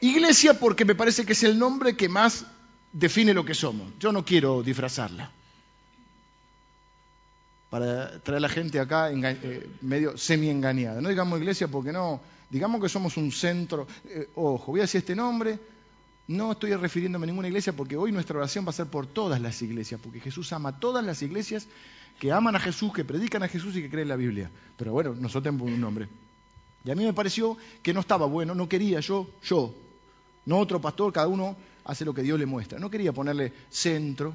[0.00, 2.44] Iglesia porque me parece que es el nombre que más
[2.92, 3.92] define lo que somos.
[3.98, 5.30] Yo no quiero disfrazarla.
[7.70, 11.00] Para traer a la gente acá eh, medio semi-engañada.
[11.00, 13.86] No digamos iglesia porque no, digamos que somos un centro.
[14.06, 15.58] Eh, ojo, voy a decir este nombre.
[16.28, 19.40] No estoy refiriéndome a ninguna iglesia porque hoy nuestra oración va a ser por todas
[19.40, 21.66] las iglesias, porque Jesús ama a todas las iglesias
[22.18, 24.50] que aman a Jesús, que predican a Jesús y que creen la Biblia.
[24.76, 26.08] Pero bueno, nosotros tenemos un nombre.
[26.84, 29.74] Y a mí me pareció que no estaba bueno, no quería yo, yo,
[30.46, 31.56] no otro pastor, cada uno
[31.88, 32.78] hace lo que Dios le muestra.
[32.78, 34.34] No quería ponerle centro,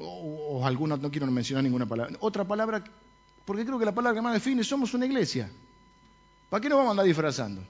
[0.00, 2.16] o, alguna, no quiero mencionar ninguna palabra.
[2.20, 2.84] Otra palabra,
[3.44, 5.50] porque creo que la palabra que más define, somos una iglesia.
[6.50, 7.62] ¿Para qué nos vamos a andar disfrazando?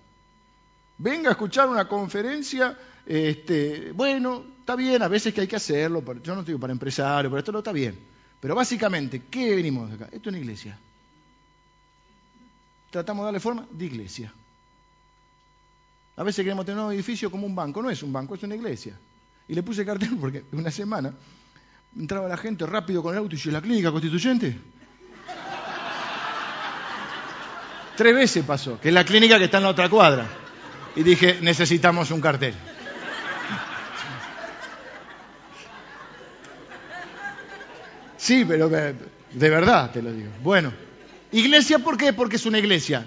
[0.97, 6.03] Venga a escuchar una conferencia, este, bueno, está bien, a veces que hay que hacerlo,
[6.23, 7.99] yo no digo para empresarios, pero esto no está bien.
[8.41, 10.07] Pero básicamente, ¿qué venimos acá?
[10.07, 10.79] Esto es una iglesia.
[12.91, 14.33] Tratamos de darle forma de iglesia.
[16.19, 17.81] A veces queremos tener un edificio como un banco.
[17.81, 18.99] No es un banco, es una iglesia.
[19.47, 21.15] Y le puse cartel porque una semana
[21.97, 24.59] entraba la gente rápido con el auto y yo, ¿la clínica constituyente?
[27.97, 30.27] Tres veces pasó, que es la clínica que está en la otra cuadra.
[30.95, 32.55] Y dije, necesitamos un cartel.
[38.17, 40.31] Sí, pero de verdad te lo digo.
[40.43, 40.73] Bueno,
[41.31, 42.13] iglesia, ¿por qué?
[42.13, 43.07] Porque es una iglesia.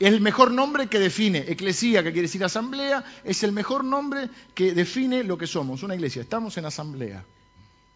[0.00, 4.30] Es el mejor nombre que define, eclesía, que quiere decir asamblea, es el mejor nombre
[4.54, 6.22] que define lo que somos, una iglesia.
[6.22, 7.22] Estamos en asamblea.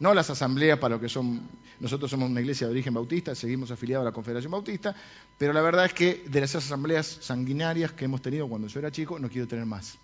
[0.00, 1.48] No las asambleas para lo que son,
[1.80, 4.94] nosotros somos una iglesia de origen bautista, seguimos afiliados a la Confederación Bautista,
[5.38, 8.90] pero la verdad es que de las asambleas sanguinarias que hemos tenido cuando yo era
[8.90, 9.96] chico, no quiero tener más.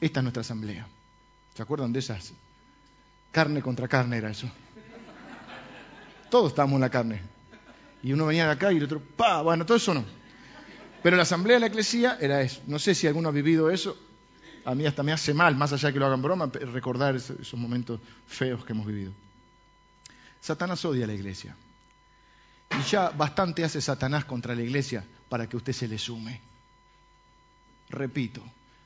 [0.00, 0.88] Esta es nuestra asamblea.
[1.54, 2.32] ¿Se acuerdan de esas?
[3.32, 4.50] Carne contra carne era eso.
[6.30, 7.20] Todos estábamos en la carne.
[8.02, 10.25] Y uno venía de acá y el otro, pa, bueno, todo eso no.
[11.06, 12.60] Pero la asamblea de la eclesía era eso.
[12.66, 13.96] No sé si alguno ha vivido eso.
[14.64, 17.54] A mí hasta me hace mal, más allá de que lo hagan broma, recordar esos
[17.54, 19.12] momentos feos que hemos vivido.
[20.40, 21.54] Satanás odia a la iglesia.
[22.76, 26.40] Y ya bastante hace Satanás contra la iglesia para que usted se le sume.
[27.88, 28.42] Repito,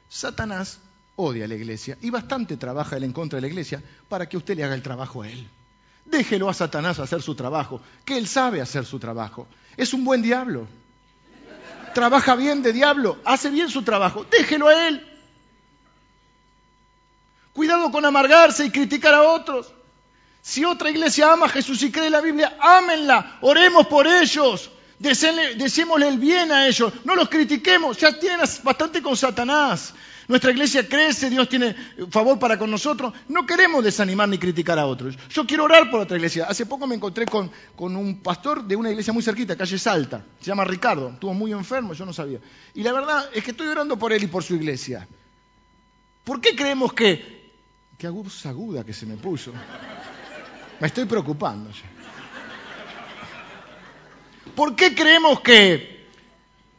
[0.07, 0.79] Satanás
[1.17, 4.37] odia a la iglesia y bastante trabaja él en contra de la iglesia para que
[4.37, 5.49] usted le haga el trabajo a él.
[6.05, 9.49] Déjelo a Satanás hacer su trabajo, que él sabe hacer su trabajo.
[9.79, 10.69] Es un buen diablo
[11.93, 15.07] trabaja bien de diablo, hace bien su trabajo, déjelo a él.
[17.53, 19.73] Cuidado con amargarse y criticar a otros.
[20.43, 24.71] Si otra iglesia ama a Jesús y cree en la Biblia, ámenla, oremos por ellos,
[24.99, 29.93] decémosle el bien a ellos, no los critiquemos, ya tienen bastante con Satanás.
[30.31, 31.75] Nuestra iglesia crece, Dios tiene
[32.09, 33.13] favor para con nosotros.
[33.27, 35.19] No queremos desanimar ni criticar a otros.
[35.29, 36.47] Yo quiero orar por otra iglesia.
[36.49, 40.25] Hace poco me encontré con, un pastor de una iglesia muy cerquita, calle Salta.
[40.39, 41.11] Se llama Ricardo.
[41.11, 42.39] Estuvo muy enfermo, yo no sabía.
[42.75, 45.09] Y la verdad es que estoy orando por él y por su iglesia.
[46.23, 47.51] ¿Por qué creemos que...
[47.99, 49.53] Qué aguda que se me puso.
[50.79, 51.71] Me estoy preocupando.
[54.55, 56.07] ¿Por qué creemos que...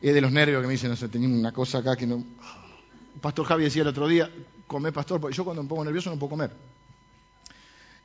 [0.01, 2.23] Es de los nervios que me dicen, no sé, tenía una cosa acá que no...
[3.19, 4.31] Pastor Javi decía el otro día,
[4.67, 6.55] come pastor, porque yo cuando me pongo nervioso no puedo comer.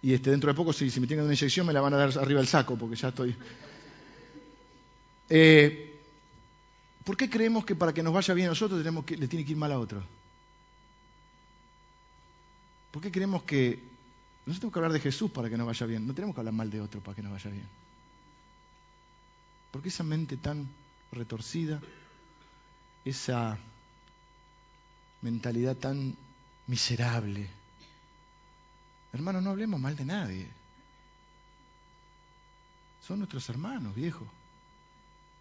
[0.03, 2.19] Y este, dentro de poco, si, me tienen una inyección, me la van a dar
[2.19, 3.35] arriba del saco, porque ya estoy.
[5.29, 6.01] Eh,
[7.05, 9.45] ¿Por qué creemos que para que nos vaya bien a nosotros tenemos que, le tiene
[9.45, 10.03] que ir mal a otro?
[12.91, 13.83] ¿Por qué creemos que
[14.45, 16.07] nosotros tenemos que hablar de Jesús para que nos vaya bien?
[16.07, 17.69] No tenemos que hablar mal de otro para que nos vaya bien.
[19.71, 20.69] ¿Por qué esa mente tan
[21.13, 21.81] retorcida,
[23.05, 23.59] esa
[25.27, 26.15] mentalidad tan
[26.69, 27.49] miserable?
[29.13, 30.49] Hermanos, no hablemos mal de nadie.
[33.05, 34.25] Son nuestros hermanos, viejo.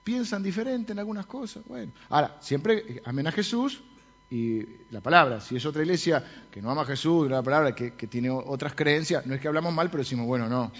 [0.04, 1.64] Piensan diferente en algunas cosas.
[1.68, 3.84] Bueno, ahora, siempre amen a Jesús
[4.32, 5.40] y la palabra.
[5.40, 8.74] Si es otra iglesia que no ama a Jesús, la palabra que, que tiene otras
[8.74, 10.72] creencias, no es que hablamos mal, pero decimos, bueno, no,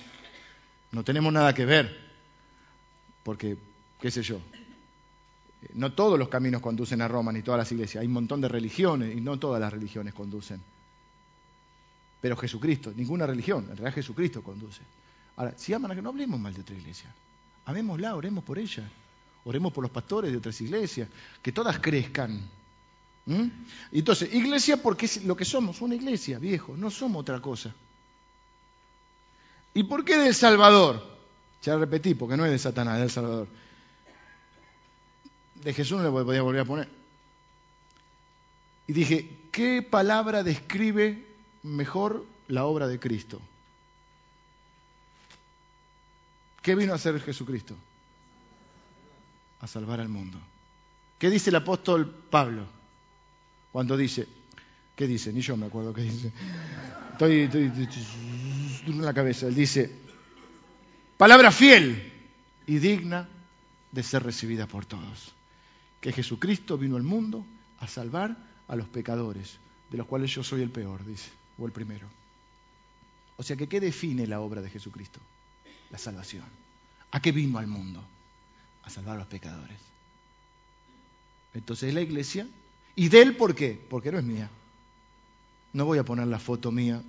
[0.92, 1.96] no tenemos nada que ver.
[3.24, 3.56] Porque,
[4.00, 4.40] qué sé yo,
[5.74, 8.02] no todos los caminos conducen a Roma, ni todas las iglesias.
[8.02, 10.62] Hay un montón de religiones y no todas las religiones conducen.
[12.22, 14.82] Pero Jesucristo, ninguna religión, en realidad Jesucristo conduce.
[15.38, 17.14] Ahora, si aman a que no hablemos mal de otra iglesia.
[17.66, 18.90] Amémosla, oremos por ella.
[19.44, 21.10] Oremos por los pastores de otras iglesias.
[21.42, 22.40] Que todas crezcan.
[23.26, 23.48] ¿Mm?
[23.92, 26.76] Entonces, iglesia porque es lo que somos, una iglesia, viejo.
[26.78, 27.74] No somos otra cosa.
[29.74, 31.06] ¿Y por qué del Salvador?
[31.64, 33.48] Ya repetí, porque no es de Satanás, es del Salvador.
[35.64, 36.90] De Jesús no le podía volver a poner.
[38.88, 41.26] Y dije, ¿qué palabra describe
[41.64, 43.42] mejor la obra de Cristo?
[46.62, 47.76] ¿Qué vino a hacer Jesucristo?
[49.62, 50.40] A salvar al mundo.
[51.18, 52.66] ¿Qué dice el apóstol Pablo
[53.72, 54.28] cuando dice,
[54.96, 55.32] qué dice?
[55.32, 56.32] Ni yo me acuerdo qué dice.
[57.14, 57.72] Estoy, estoy,
[58.88, 59.48] en la cabeza.
[59.48, 59.92] Él dice,
[61.18, 62.14] palabra fiel
[62.68, 63.30] y digna
[63.92, 65.34] de ser recibida por todos.
[66.06, 67.44] Que Jesucristo vino al mundo
[67.80, 68.38] a salvar
[68.68, 69.58] a los pecadores,
[69.90, 72.06] de los cuales yo soy el peor, dice, o el primero.
[73.38, 75.20] O sea que, ¿qué define la obra de Jesucristo?
[75.90, 76.44] la salvación.
[77.12, 78.04] ¿A qué vino al mundo?
[78.84, 79.78] A salvar a los pecadores.
[81.54, 82.48] Entonces la iglesia.
[82.96, 83.82] ¿Y de él por qué?
[83.90, 84.50] Porque no es mía.
[85.74, 87.02] No voy a poner la foto mía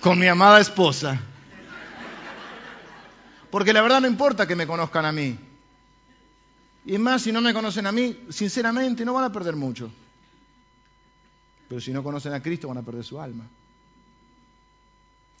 [0.00, 1.20] con mi amada esposa.
[3.50, 5.38] Porque la verdad no importa que me conozcan a mí.
[6.86, 9.90] Y más, si no me conocen a mí, sinceramente no van a perder mucho.
[11.68, 13.48] Pero si no conocen a Cristo, van a perder su alma.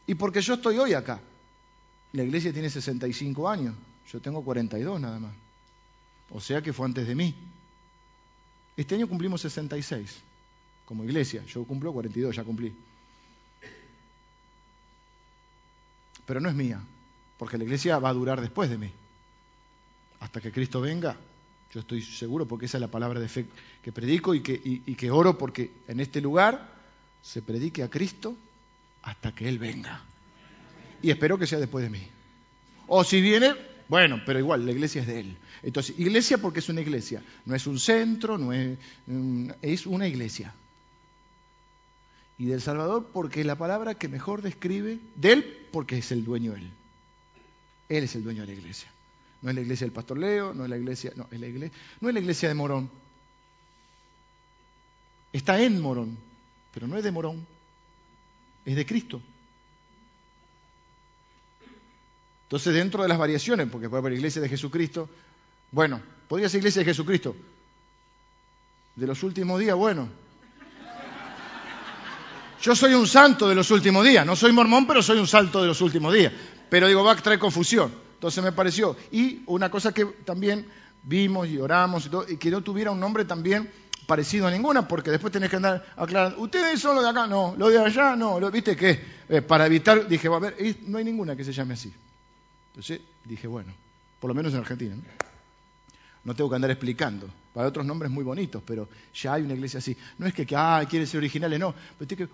[0.06, 1.20] Y porque yo estoy hoy acá.
[2.12, 3.74] La iglesia tiene 65 años,
[4.10, 5.32] yo tengo 42 nada más.
[6.30, 7.34] O sea que fue antes de mí.
[8.76, 10.22] Este año cumplimos 66
[10.84, 11.44] como iglesia.
[11.46, 12.74] Yo cumplo 42, ya cumplí.
[16.26, 16.80] Pero no es mía,
[17.38, 18.90] porque la iglesia va a durar después de mí.
[20.20, 21.16] Hasta que Cristo venga,
[21.74, 23.46] yo estoy seguro, porque esa es la palabra de fe
[23.82, 26.72] que predico y que, oro, porque en este lugar
[27.20, 28.36] se predique a Cristo
[29.02, 30.00] hasta que Él venga.
[31.02, 32.06] Y espero que sea después de mí.
[32.86, 33.56] O si viene,
[33.88, 35.36] bueno, pero igual, la iglesia es de Él.
[35.64, 37.24] Entonces, iglesia porque es una iglesia.
[37.44, 38.78] No es un centro, no es,
[39.60, 40.54] es una iglesia.
[42.38, 46.24] Y del Salvador porque es la palabra que mejor describe, de Él porque es el
[46.24, 46.70] dueño Él.
[47.88, 48.93] Él es el dueño de la iglesia.
[49.44, 51.78] No es la iglesia del pastor Leo, no es la iglesia, no, es la iglesia,
[52.00, 52.90] no es la iglesia de Morón.
[55.32, 56.16] Está en Morón,
[56.72, 57.46] pero no es de Morón
[58.64, 59.20] es de Cristo.
[62.44, 65.08] Entonces, dentro de las variaciones, porque puede haber iglesia de Jesucristo,
[65.70, 67.34] bueno, podría ser iglesia de Jesucristo.
[68.94, 70.08] De los últimos días, bueno.
[72.62, 75.60] Yo soy un santo de los últimos días, no soy mormón, pero soy un salto
[75.60, 76.32] de los últimos días.
[76.70, 78.03] Pero digo, va a traer confusión.
[78.14, 78.96] Entonces me pareció.
[79.10, 80.66] Y una cosa que también
[81.02, 83.70] vimos y oramos y todo, y que no tuviera un nombre también
[84.06, 87.54] parecido a ninguna, porque después tenés que andar aclarando, ustedes son los de acá, no,
[87.56, 90.56] los de allá, no, lo, viste que eh, para evitar, dije, a ver,
[90.86, 91.92] no hay ninguna que se llame así.
[92.68, 93.72] Entonces dije, bueno,
[94.20, 95.02] por lo menos en Argentina, ¿no?
[96.24, 97.28] no tengo que andar explicando.
[97.52, 99.96] Para otros nombres muy bonitos, pero ya hay una iglesia así.
[100.18, 100.56] No es que, que
[100.88, 101.72] quieren ser originales, no.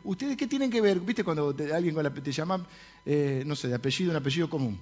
[0.04, 0.98] ¿Ustedes qué tienen que ver?
[1.00, 2.64] ¿Viste cuando alguien te llama,
[3.04, 4.80] eh, no sé, de apellido, un apellido común?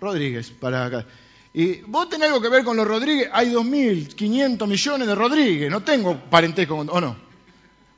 [0.00, 1.06] Rodríguez, para acá.
[1.52, 5.82] Y vos tenés algo que ver con los Rodríguez, hay 2.500 millones de Rodríguez, no
[5.82, 7.16] tengo parentesco ¿o no?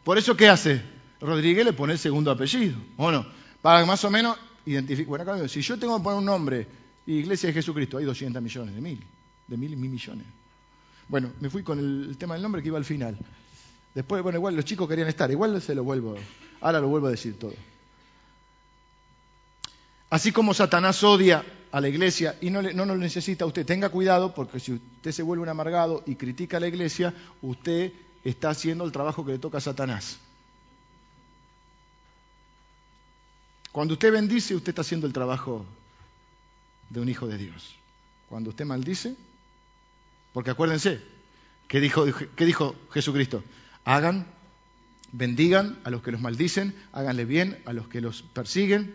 [0.05, 0.81] Por eso, ¿qué hace?
[1.21, 3.27] Rodríguez le pone el segundo apellido, ¿o no?
[3.61, 5.09] Para más o menos identifique.
[5.09, 6.67] Bueno, si yo tengo que poner un nombre,
[7.07, 9.05] Iglesia de Jesucristo, hay 200 millones, de mil,
[9.47, 10.25] de mil y mil millones.
[11.09, 13.19] Bueno, me fui con el, tema del nombre que iba al final.
[13.95, 16.17] Después, bueno, igual los chicos querían estar, igual se lo vuelvo,
[16.61, 17.55] ahora lo vuelvo a decir todo.
[20.09, 23.67] Así como Satanás odia a la iglesia y no, no, lo necesita usted.
[23.67, 27.93] Tenga cuidado porque si usted se vuelve un amargado y critica a la iglesia, usted
[28.25, 30.19] está haciendo el trabajo que le toca a Satanás.
[33.73, 35.65] Cuando usted bendice, usted está haciendo el trabajo
[36.89, 37.77] de un hijo de Dios.
[38.29, 39.15] Cuando usted maldice,
[40.33, 41.01] porque acuérdense,
[41.69, 42.05] ¿qué dijo,
[42.35, 43.45] qué dijo Jesucristo?
[43.85, 44.27] Hagan
[45.13, 48.95] Bendigan a los que los maldicen, háganle bien a los que los persiguen,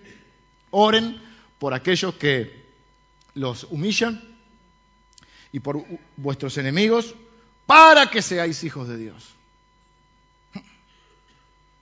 [0.71, 1.21] oren
[1.59, 2.64] por aquellos que
[3.36, 4.21] los humillan
[5.51, 5.86] y por
[6.17, 7.15] vuestros enemigos,
[7.65, 9.36] para que seáis hijos de Dios.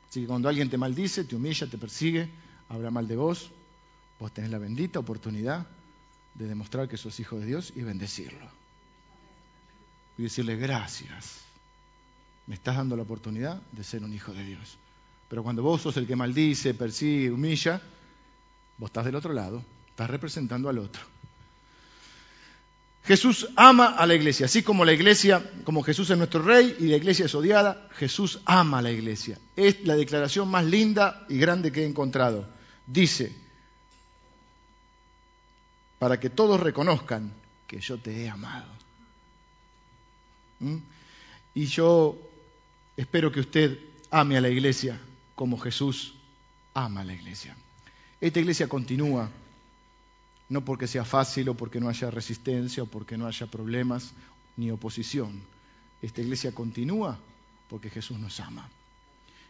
[0.10, 2.30] Así que cuando alguien te maldice, te humilla, te persigue,
[2.70, 3.49] habla mal de vos,
[4.20, 5.66] vos tenés la bendita oportunidad
[6.36, 8.47] de demostrar que sos hijo de Dios y bendecirlo.
[10.18, 11.41] Y decirle gracias.
[12.45, 14.78] Me estás dando la oportunidad de ser un hijo de Dios.
[15.30, 17.82] Pero cuando vos sos el que maldice, persigue, humilla,
[18.78, 21.12] vos estás del otro lado, estás representando al otro.
[23.06, 26.88] Jesús ama a la iglesia, así como la iglesia, como Jesús es nuestro rey y
[26.88, 29.38] la iglesia es odiada, Jesús ama a la iglesia.
[29.58, 32.47] Es la declaración más linda y grande que he encontrado.
[32.88, 33.36] Dice,
[35.99, 37.34] para que todos reconozcan
[37.68, 38.72] que yo te he amado.
[40.60, 40.78] ¿Mm?
[41.56, 42.18] Y yo
[42.95, 43.80] espero que usted
[44.12, 44.99] ame a la iglesia
[45.36, 46.14] como Jesús
[46.74, 47.56] ama a la iglesia.
[48.22, 49.30] Esta iglesia continúa,
[50.54, 54.14] no porque sea fácil o porque no haya resistencia o porque no haya problemas
[54.56, 55.41] ni oposición.
[55.99, 57.18] Esta iglesia continúa
[57.68, 58.70] porque Jesús nos ama.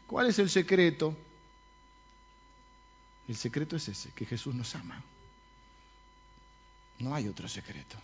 [0.08, 1.14] ¿Cuál es el secreto?
[3.28, 5.04] El secreto es ese, que Jesús nos ama.
[7.00, 7.98] No hay otro secreto.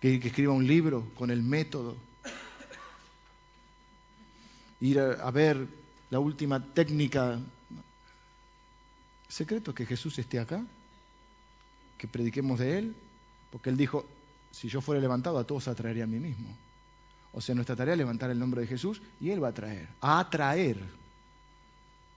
[0.00, 1.96] Que, que escriba un libro con el método.
[4.80, 5.66] Ir a, ver
[6.10, 7.40] la última técnica.
[9.28, 10.64] Secreto es que Jesús esté acá,
[11.98, 12.96] que prediquemos de Él,
[13.50, 14.06] porque Él dijo,
[14.50, 16.56] si yo fuera levantado a todos atraería a mí mismo.
[17.32, 19.88] O sea, nuestra tarea es levantar el nombre de Jesús y Él va a traer,
[20.00, 20.82] a atraer,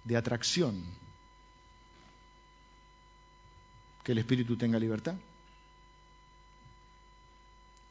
[0.04, 0.82] de atracción,
[4.04, 5.16] que el Espíritu tenga libertad,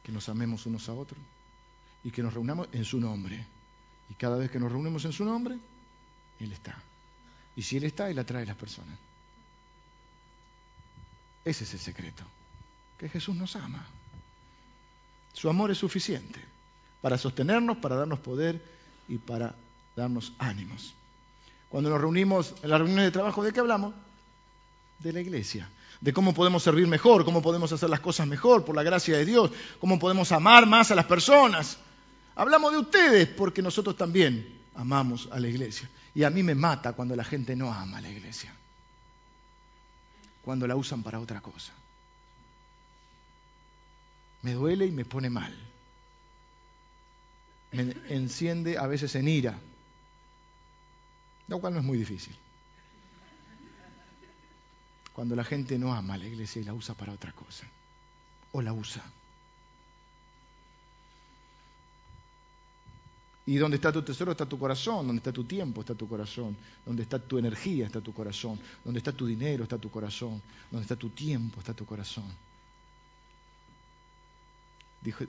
[0.02, 1.20] que nos amemos unos a otros
[2.02, 3.44] y que nos reunamos en su nombre.
[4.10, 5.58] Y cada vez que nos reunimos en su nombre,
[6.40, 6.82] Él está.
[7.54, 8.98] Y si Él está, Él atrae a las personas.
[11.48, 12.22] Ese es el secreto,
[12.98, 13.86] que Jesús nos ama.
[15.32, 16.40] Su amor es suficiente
[17.00, 18.62] para sostenernos, para darnos poder
[19.08, 19.54] y para
[19.96, 20.94] darnos ánimos.
[21.68, 23.94] Cuando nos reunimos en las reuniones de trabajo, ¿de qué hablamos?
[24.98, 25.68] De la iglesia
[26.00, 29.24] de cómo podemos servir mejor, cómo podemos hacer las cosas mejor por la gracia de
[29.24, 31.78] Dios, cómo podemos amar más a las personas.
[32.36, 35.90] Hablamos de ustedes porque nosotros también amamos a la iglesia.
[36.14, 38.54] Y a mí me mata cuando la gente no ama a la iglesia,
[40.48, 41.74] cuando la usan para otra cosa.
[44.40, 45.54] Me duele y me pone mal.
[47.70, 49.58] Me enciende a veces en ira,
[51.48, 52.34] lo cual no es muy difícil
[55.12, 57.66] cuando la gente no ama a la iglesia y la usa para otra cosa.
[58.52, 59.04] O la usa.
[63.48, 66.54] Y donde está tu tesoro está tu corazón, donde está tu tiempo está tu corazón,
[66.84, 70.82] donde está tu energía está tu corazón, donde está tu dinero está tu corazón, donde
[70.82, 72.26] está tu tiempo está tu corazón.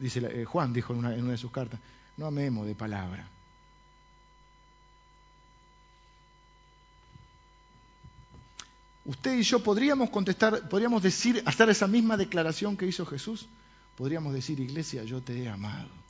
[0.02, 1.80] dice, eh, Juan dijo en una, en una de sus cartas,
[2.18, 3.26] no amemos de palabra,
[9.06, 13.48] usted y yo podríamos contestar, podríamos decir, hacer esa misma declaración que hizo Jesús.
[13.96, 16.09] Podríamos decir, iglesia, yo te he amado.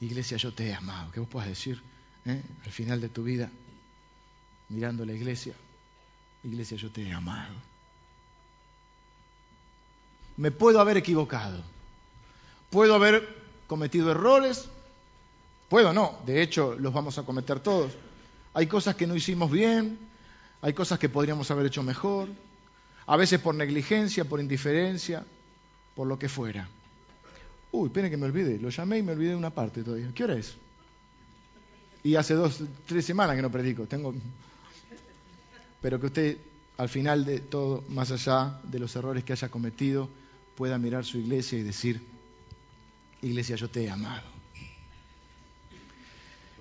[0.00, 1.10] Iglesia, yo te he amado.
[1.12, 1.82] Que vos puedas decir
[2.24, 2.42] ¿eh?
[2.64, 3.50] al final de tu vida,
[4.68, 5.54] mirando la iglesia,
[6.44, 7.54] iglesia, yo te he amado.
[10.36, 11.62] Me puedo haber equivocado.
[12.70, 13.28] Puedo haber
[13.66, 14.68] cometido errores.
[15.68, 16.18] Puedo no.
[16.24, 17.92] De hecho, los vamos a cometer todos.
[18.54, 19.98] Hay cosas que no hicimos bien,
[20.62, 22.28] hay cosas que podríamos haber hecho mejor,
[23.06, 25.24] a veces por negligencia, por indiferencia,
[25.94, 26.68] por lo que fuera.
[27.72, 30.10] Uy, pene que me olvidé, lo llamé y me olvidé de una parte todavía.
[30.14, 30.54] ¿Qué hora es?
[32.02, 33.86] Y hace dos, tres semanas que no predico.
[33.86, 34.14] Tengo...
[35.80, 36.36] Pero que usted,
[36.76, 40.08] al final de todo, más allá de los errores que haya cometido,
[40.56, 42.02] pueda mirar su iglesia y decir,
[43.22, 44.28] iglesia, yo te he amado.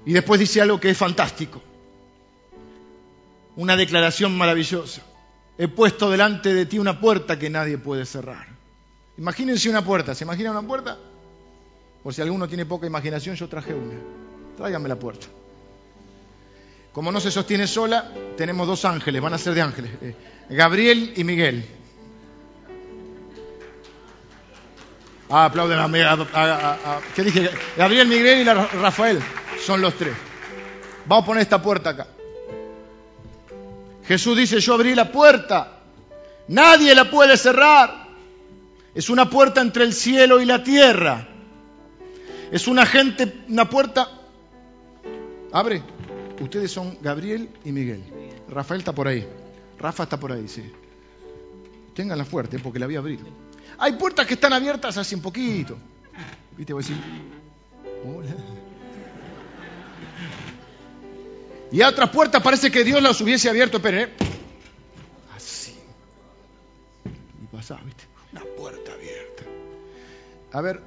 [0.05, 1.62] Y después dice algo que es fantástico
[3.60, 5.01] una declaración maravillosa.
[5.57, 8.47] He puesto delante de ti una puerta que nadie puede cerrar.
[9.20, 10.97] Imagínense una puerta, ¿se imagina una puerta?
[12.01, 13.95] Por si alguno tiene poca imaginación, yo traje una.
[14.55, 15.28] Tráigame la puerta.
[16.93, 20.15] Como no se sostiene sola, tenemos dos ángeles, van a ser de ángeles, eh,
[20.51, 21.65] Gabriel y Miguel.
[25.30, 27.49] Ah, aplauden a, ¿Qué dije?
[27.76, 29.20] Gabriel, Miguel y Rafael.
[29.63, 30.13] Son los tres.
[31.05, 32.07] Vamos a poner esta puerta acá.
[34.07, 35.82] Jesús dice, yo abrí la puerta,
[36.47, 38.09] nadie la puede cerrar.
[38.94, 41.28] Es una puerta entre el cielo y la tierra.
[42.52, 44.10] Es una gente, una puerta.
[45.52, 45.84] Abre.
[46.40, 48.04] Ustedes son Gabriel y Miguel.
[48.50, 49.28] Rafael está por ahí.
[49.78, 50.64] Rafa está por ahí, sí.
[51.94, 53.20] Ténganla fuerte porque la voy a abrir.
[53.78, 55.78] Hay puertas que están abiertas hace un poquito.
[56.58, 56.74] ¿Viste?
[56.74, 57.02] Voy a decir,
[58.06, 58.30] hola.
[61.72, 64.10] Y a otras puertas parece que Dios las hubiese abierto, pero ¿eh?
[67.52, 68.04] ¿Viste?
[68.32, 69.43] Una puerta abierta.
[70.52, 70.82] A ver,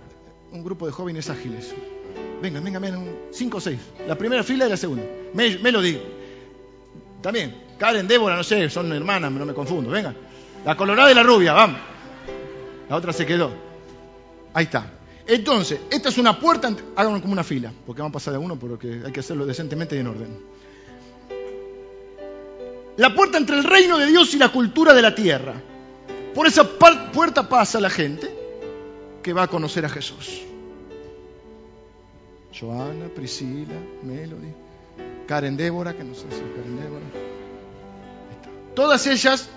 [0.53, 1.75] un grupo de jóvenes ágiles.
[2.41, 2.99] Venga, venga, venga,
[3.31, 3.79] cinco o seis.
[4.07, 5.05] La primera fila y la segunda.
[5.35, 6.01] Melody.
[7.21, 7.63] También.
[7.79, 9.91] Karen, Débora, no sé, son hermanas, no me confundo.
[9.91, 10.15] Venga.
[10.65, 11.81] La colorada y la rubia, vamos.
[12.89, 13.53] La otra se quedó.
[14.55, 14.93] Ahí está.
[15.27, 18.59] Entonces, esta es una puerta, hagan como una fila, porque van a pasar de uno,
[18.59, 20.39] porque hay que hacerlo decentemente y en orden.
[22.97, 25.55] La puerta entre el reino de Dios y la cultura de la tierra.
[26.35, 28.33] Por esa puerta pasa la gente
[29.23, 30.43] que va a conocer a Jesús.
[32.59, 34.53] Joana, Priscila, Melody,
[35.27, 37.05] Karen Débora, que no sé si es Karen Débora.
[38.75, 39.49] Todas ellas,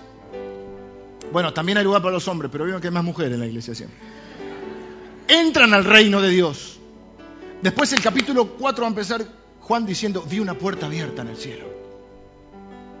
[1.32, 3.46] bueno, también hay lugar para los hombres, pero veo que hay más mujeres en la
[3.46, 3.98] iglesia siempre.
[5.28, 6.78] Entran al reino de Dios.
[7.62, 9.26] Después el capítulo 4 va a empezar
[9.60, 11.66] Juan diciendo, vi una puerta abierta en el cielo.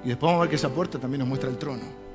[0.04, 2.05] Y después vamos a ver que esa puerta también nos muestra el trono.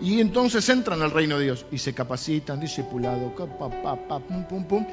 [0.00, 4.86] Y entonces entran al reino de Dios y se capacitan, discipulado, pum, pum, pum,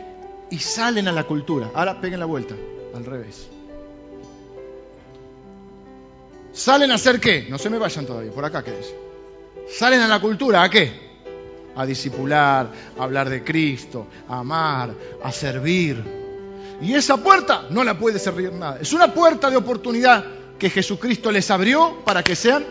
[0.50, 1.72] y salen a la cultura.
[1.74, 2.56] Ahora peguen la vuelta,
[2.94, 3.48] al revés.
[6.52, 7.48] ¿Salen a hacer qué?
[7.50, 8.96] No se me vayan todavía, por acá quédense.
[9.70, 10.92] Salen a la cultura, ¿a qué?
[11.76, 14.92] A discipular, a hablar de Cristo, a amar,
[15.24, 16.04] a servir.
[16.82, 18.80] Y esa puerta no la puede cerrar nada.
[18.82, 20.26] Es una puerta de oportunidad
[20.58, 22.66] que Jesucristo les abrió para que sean,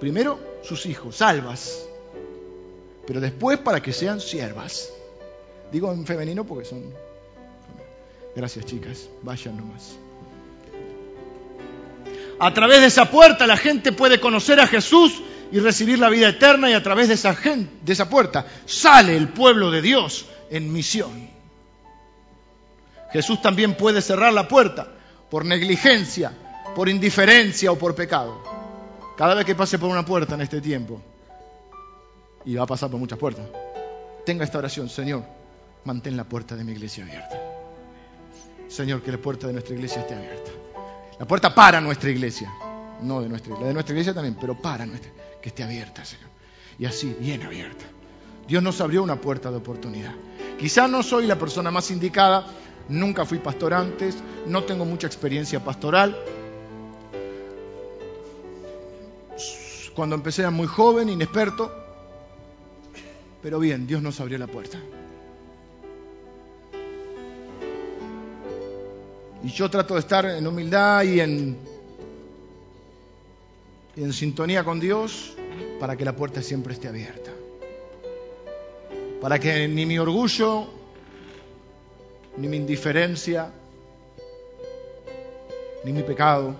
[0.00, 1.86] primero, sus hijos, salvas,
[3.06, 4.90] pero después para que sean siervas.
[5.70, 6.82] Digo en femenino porque son...
[8.34, 9.96] Gracias chicas, vayan nomás.
[12.40, 16.30] A través de esa puerta la gente puede conocer a Jesús y recibir la vida
[16.30, 20.26] eterna y a través de esa, gente, de esa puerta sale el pueblo de Dios
[20.50, 21.28] en misión.
[23.12, 24.88] Jesús también puede cerrar la puerta
[25.30, 26.32] por negligencia,
[26.74, 28.63] por indiferencia o por pecado.
[29.16, 31.00] Cada vez que pase por una puerta en este tiempo,
[32.44, 33.46] y va a pasar por muchas puertas,
[34.26, 35.24] tenga esta oración, Señor,
[35.84, 37.40] mantén la puerta de mi iglesia abierta.
[38.68, 40.50] Señor, que la puerta de nuestra iglesia esté abierta.
[41.18, 42.52] La puerta para nuestra iglesia,
[43.02, 45.10] no de nuestra iglesia, de nuestra iglesia también, pero para nuestra,
[45.40, 46.28] que esté abierta, Señor.
[46.78, 47.84] Y así, bien abierta.
[48.48, 50.12] Dios nos abrió una puerta de oportunidad.
[50.58, 52.46] Quizá no soy la persona más indicada,
[52.88, 56.16] nunca fui pastor antes, no tengo mucha experiencia pastoral,
[59.94, 61.72] Cuando empecé era muy joven, inexperto,
[63.42, 64.78] pero bien, Dios nos abrió la puerta.
[69.44, 71.58] Y yo trato de estar en humildad y en,
[73.96, 75.34] en sintonía con Dios
[75.78, 77.30] para que la puerta siempre esté abierta.
[79.20, 80.66] Para que ni mi orgullo,
[82.38, 83.52] ni mi indiferencia,
[85.84, 86.56] ni mi pecado,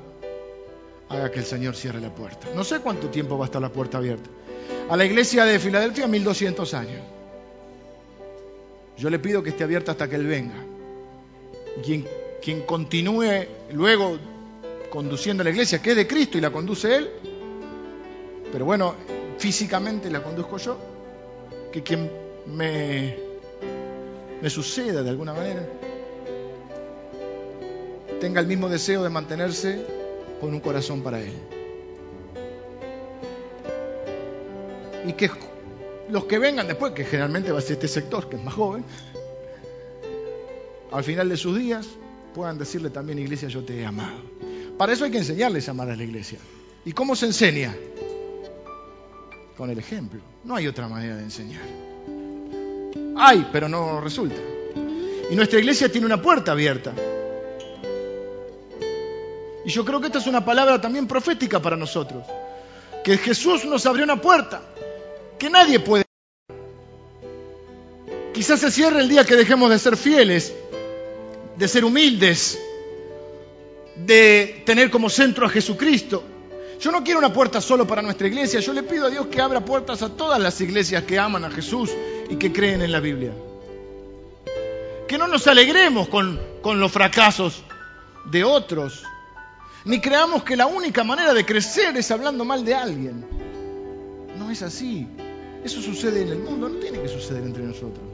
[1.14, 2.48] haga que el Señor cierre la puerta.
[2.54, 4.28] No sé cuánto tiempo va a estar la puerta abierta.
[4.88, 7.00] A la iglesia de Filadelfia, 1200 años.
[8.96, 10.54] Yo le pido que esté abierta hasta que Él venga.
[11.82, 12.06] Quien,
[12.42, 14.18] quien continúe luego
[14.90, 17.10] conduciendo a la iglesia, que es de Cristo y la conduce Él,
[18.52, 18.94] pero bueno,
[19.38, 20.78] físicamente la conduzco yo,
[21.72, 22.10] que quien
[22.46, 23.16] me,
[24.40, 25.66] me suceda de alguna manera
[28.20, 30.03] tenga el mismo deseo de mantenerse
[30.44, 31.32] con un corazón para Él.
[35.06, 35.30] Y que
[36.10, 38.84] los que vengan después, que generalmente va a ser este sector, que es más joven,
[40.92, 41.88] al final de sus días
[42.34, 44.18] puedan decirle también, iglesia, yo te he amado.
[44.76, 46.38] Para eso hay que enseñarles a amar a la iglesia.
[46.84, 47.74] ¿Y cómo se enseña?
[49.56, 50.20] Con el ejemplo.
[50.44, 51.62] No hay otra manera de enseñar.
[53.16, 54.36] Hay, pero no resulta.
[55.30, 56.92] Y nuestra iglesia tiene una puerta abierta.
[59.64, 62.24] Y yo creo que esta es una palabra también profética para nosotros.
[63.02, 64.60] Que Jesús nos abrió una puerta
[65.38, 66.04] que nadie puede.
[68.32, 70.52] Quizás se cierre el día que dejemos de ser fieles,
[71.56, 72.58] de ser humildes,
[73.96, 76.24] de tener como centro a Jesucristo.
[76.80, 79.40] Yo no quiero una puerta solo para nuestra iglesia, yo le pido a Dios que
[79.40, 81.90] abra puertas a todas las iglesias que aman a Jesús
[82.28, 83.32] y que creen en la Biblia.
[85.06, 87.62] Que no nos alegremos con, con los fracasos
[88.24, 89.04] de otros,
[89.84, 93.24] ni creamos que la única manera de crecer es hablando mal de alguien.
[94.38, 95.06] No es así.
[95.62, 98.04] Eso sucede en el mundo, no tiene que suceder entre nosotros.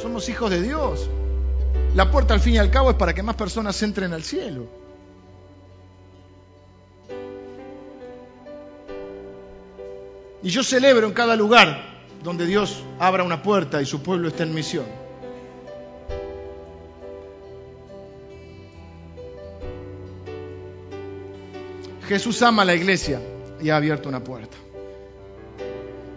[0.00, 1.08] Somos hijos de Dios.
[1.94, 4.66] La puerta al fin y al cabo es para que más personas entren al cielo.
[10.42, 11.92] Y yo celebro en cada lugar
[12.22, 15.01] donde Dios abra una puerta y su pueblo esté en misión.
[22.12, 23.22] Jesús ama a la iglesia
[23.58, 24.54] y ha abierto una puerta.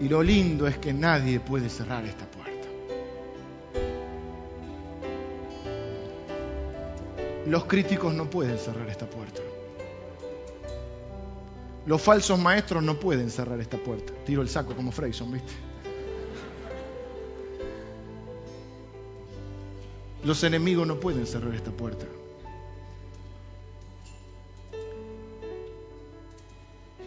[0.02, 2.68] Y lo lindo es que nadie puede cerrar esta puerta.
[7.48, 9.42] Los críticos no pueden cerrar esta puerta.
[11.86, 14.12] Los falsos maestros no pueden cerrar esta puerta.
[14.26, 15.54] Tiro el saco como Freyson, ¿viste?
[20.26, 22.06] Los enemigos no pueden cerrar esta puerta.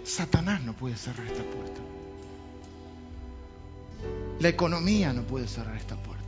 [0.08, 1.80] Satanás no puede cerrar esta puerta.
[4.40, 6.24] La economía no puede cerrar esta puerta.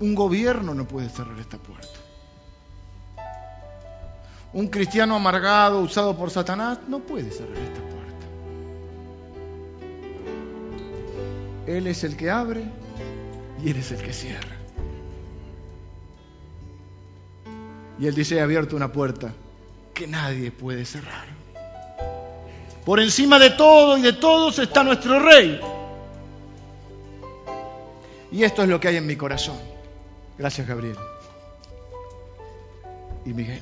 [0.00, 1.98] Un gobierno no puede cerrar esta puerta.
[4.54, 8.26] Un cristiano amargado usado por Satanás no puede cerrar esta puerta.
[11.66, 12.64] Él es el que abre
[13.62, 14.56] y Él es el que cierra.
[17.98, 19.34] Y Él dice, he abierto una puerta
[19.92, 21.27] que nadie puede cerrar.
[22.88, 25.60] Por encima de todo y de todos está nuestro Rey.
[28.32, 29.58] Y esto es lo que hay en mi corazón.
[30.38, 30.96] Gracias, Gabriel.
[33.26, 33.60] Y Miguel.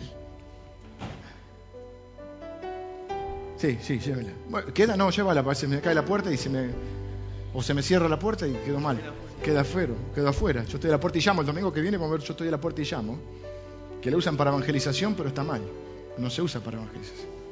[3.56, 4.30] Sí, sí, llévela.
[4.72, 4.96] ¿Queda?
[4.96, 6.70] No, llévala, se me cae la puerta y se me...
[7.52, 8.96] O se me cierra la puerta y quedó mal.
[9.42, 10.62] Queda afuera, quedó afuera.
[10.66, 11.40] Yo estoy a la puerta y llamo.
[11.40, 13.18] El domingo que viene, vamos a ver, yo estoy a la puerta y llamo.
[14.00, 15.62] Que la usan para evangelización, pero está mal.
[16.16, 17.45] No se usa para evangelización.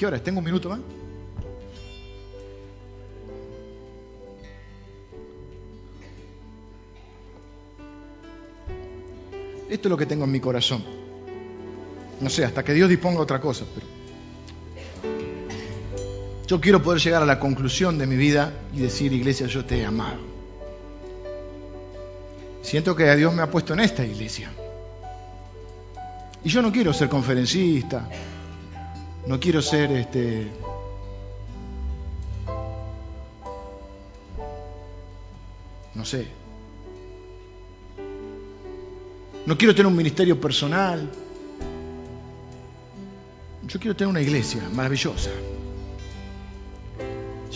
[0.00, 0.18] ¿Qué hora?
[0.18, 0.78] ¿Tengo un minuto más?
[9.68, 10.82] Esto es lo que tengo en mi corazón.
[12.18, 13.86] No sé, hasta que Dios disponga otra cosa, pero
[16.46, 19.80] yo quiero poder llegar a la conclusión de mi vida y decir, iglesia, yo te
[19.80, 20.20] he amado.
[22.62, 24.50] Siento que Dios me ha puesto en esta iglesia.
[26.42, 28.08] Y yo no quiero ser conferencista,
[29.26, 30.50] no quiero ser este
[35.94, 36.26] no sé.
[39.44, 41.10] No quiero tener un ministerio personal.
[43.66, 45.30] Yo quiero tener una iglesia maravillosa,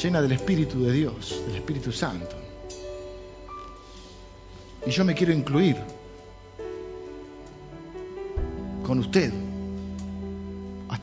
[0.01, 2.37] llena del Espíritu de Dios, del Espíritu Santo.
[4.87, 5.77] Y yo me quiero incluir
[8.87, 9.33] con usted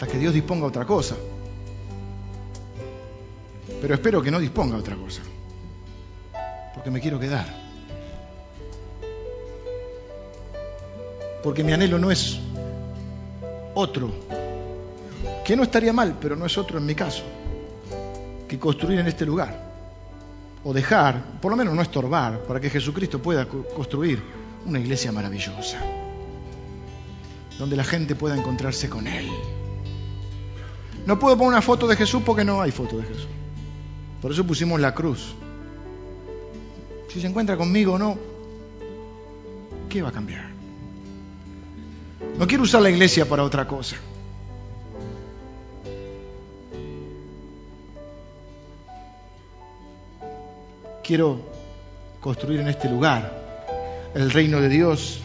[0.02, 1.16] hasta que Dios disponga otra cosa.
[3.80, 5.22] Pero espero que no disponga otra cosa,
[6.74, 7.46] porque me quiero quedar.
[11.44, 12.40] Porque mi anhelo no es
[13.76, 14.12] otro,
[15.46, 17.22] que no estaría mal, pero no es otro en mi caso,
[18.48, 19.56] que construir en este lugar,
[20.64, 24.20] o dejar, por lo menos no estorbar, para que Jesucristo pueda construir
[24.66, 25.78] una iglesia maravillosa,
[27.60, 29.30] donde la gente pueda encontrarse con Él.
[31.06, 33.28] No puedo poner una foto de Jesús porque no hay foto de Jesús.
[34.22, 35.34] Por eso pusimos la cruz.
[37.10, 38.18] Si se encuentra conmigo o no,
[39.90, 40.52] ¿qué va a cambiar?
[42.38, 43.98] No quiero usar la iglesia para otra cosa.
[51.04, 51.42] Quiero
[52.22, 53.42] construir en este lugar
[54.14, 55.20] el reino de Dios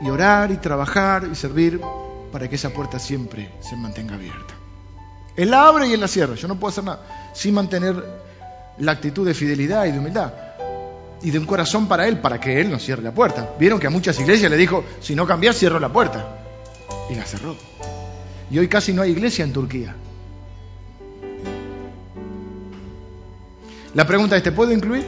[0.00, 1.80] y orar y trabajar y servir
[2.34, 4.54] para que esa puerta siempre se mantenga abierta.
[5.36, 6.34] Él la abre y Él la cierra.
[6.34, 7.94] Yo no puedo hacer nada sin mantener
[8.78, 10.32] la actitud de fidelidad y de humildad
[11.22, 13.50] y de un corazón para Él, para que Él no cierre la puerta.
[13.56, 16.26] Vieron que a muchas iglesias le dijo, si no cambias, cierro la puerta.
[17.08, 17.54] Y la cerró.
[18.50, 19.94] Y hoy casi no hay iglesia en Turquía.
[23.94, 25.06] La pregunta es, ¿te puedo incluir?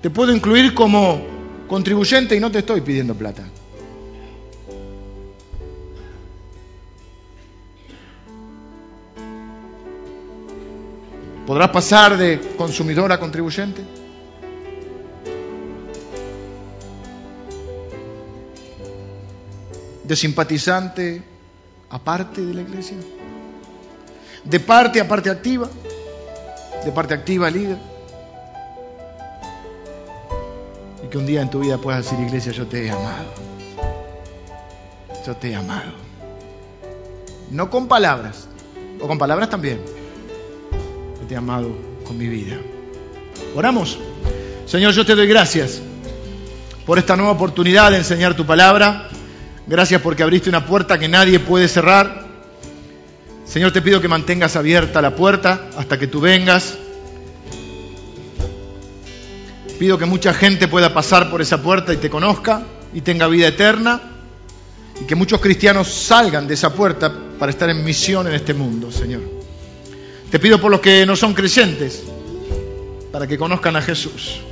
[0.00, 1.20] ¿Te puedo incluir como
[1.68, 3.42] contribuyente y no te estoy pidiendo plata?
[11.46, 13.84] ¿Podrás pasar de consumidor a contribuyente?
[20.02, 21.22] ¿De simpatizante
[21.88, 22.96] a parte de la iglesia?
[24.42, 25.68] ¿De parte a parte activa?
[26.84, 27.78] ¿De parte activa a líder?
[31.04, 33.30] Y que un día en tu vida puedas decir, iglesia, yo te he amado.
[35.24, 35.92] Yo te he amado.
[37.52, 38.48] No con palabras,
[39.00, 39.95] o con palabras también
[41.28, 42.56] te he amado con mi vida.
[43.54, 43.98] Oramos.
[44.66, 45.80] Señor, yo te doy gracias
[46.84, 49.08] por esta nueva oportunidad de enseñar tu palabra.
[49.66, 52.26] Gracias porque abriste una puerta que nadie puede cerrar.
[53.44, 56.78] Señor, te pido que mantengas abierta la puerta hasta que tú vengas.
[59.78, 62.62] Pido que mucha gente pueda pasar por esa puerta y te conozca
[62.94, 64.00] y tenga vida eterna.
[65.00, 68.90] Y que muchos cristianos salgan de esa puerta para estar en misión en este mundo,
[68.90, 69.35] Señor.
[70.36, 72.02] Te pido por los que no son creyentes,
[73.10, 74.42] para que conozcan a Jesús.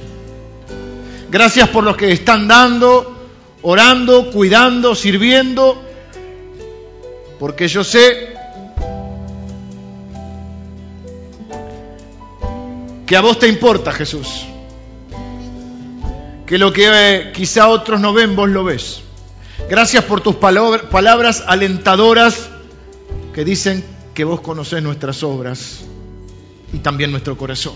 [1.30, 3.28] Gracias por los que están dando,
[3.60, 5.84] orando, cuidando, sirviendo,
[7.38, 8.34] porque yo sé
[13.04, 14.46] que a vos te importa, Jesús.
[16.46, 19.02] Que lo que eh, quizá otros no ven, vos lo ves.
[19.68, 22.48] Gracias por tus palabras alentadoras
[23.34, 25.80] que dicen que vos conocés nuestras obras
[26.72, 27.74] y también nuestro corazón.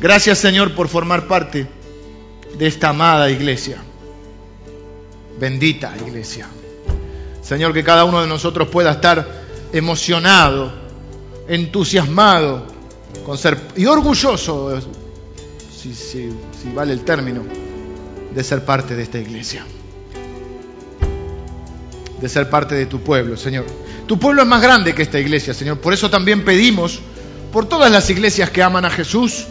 [0.00, 1.66] Gracias Señor por formar parte
[2.56, 3.78] de esta amada iglesia.
[5.38, 6.48] Bendita iglesia.
[7.42, 9.26] Señor, que cada uno de nosotros pueda estar
[9.72, 10.72] emocionado,
[11.48, 12.66] entusiasmado
[13.24, 14.80] con ser, y orgulloso,
[15.76, 16.30] si, si
[16.74, 17.42] vale el término,
[18.34, 19.64] de ser parte de esta iglesia.
[22.20, 23.66] De ser parte de tu pueblo, Señor.
[24.06, 25.80] Tu pueblo es más grande que esta iglesia, Señor.
[25.80, 27.00] Por eso también pedimos
[27.52, 29.46] por todas las iglesias que aman a Jesús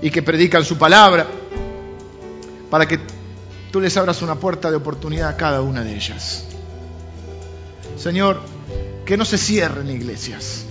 [0.00, 1.26] y que predican su palabra,
[2.70, 3.00] para que
[3.70, 6.44] tú les abras una puerta de oportunidad a cada una de ellas.
[7.96, 8.40] Señor,
[9.04, 10.66] que no se cierren iglesias,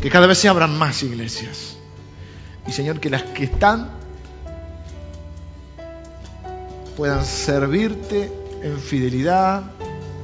[0.00, 1.76] que cada vez se abran más iglesias.
[2.66, 3.90] Y Señor, que las que están
[6.96, 8.30] puedan servirte
[8.66, 9.62] en fidelidad,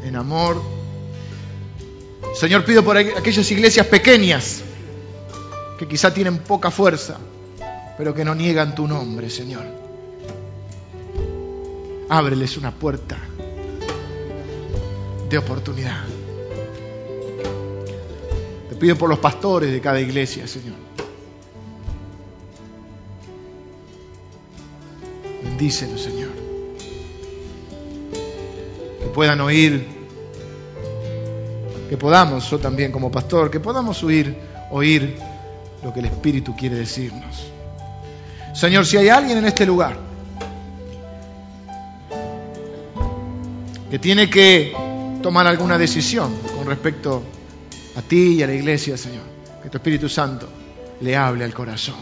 [0.04, 0.60] en amor.
[2.34, 4.62] Señor, pido por aquellas iglesias pequeñas
[5.78, 7.18] que quizá tienen poca fuerza,
[7.96, 9.64] pero que no niegan tu nombre, Señor.
[12.08, 13.16] Ábreles una puerta
[15.28, 16.04] de oportunidad.
[18.68, 20.76] Te pido por los pastores de cada iglesia, Señor.
[25.44, 26.41] Bendícelos, Señor
[29.12, 29.86] puedan oír,
[31.88, 34.36] que podamos, yo también como pastor, que podamos oír,
[34.70, 35.16] oír
[35.82, 37.52] lo que el Espíritu quiere decirnos.
[38.54, 39.96] Señor, si hay alguien en este lugar
[43.90, 44.74] que tiene que
[45.22, 47.22] tomar alguna decisión con respecto
[47.96, 49.24] a ti y a la iglesia, Señor,
[49.62, 50.48] que tu Espíritu Santo
[51.00, 51.96] le hable al corazón.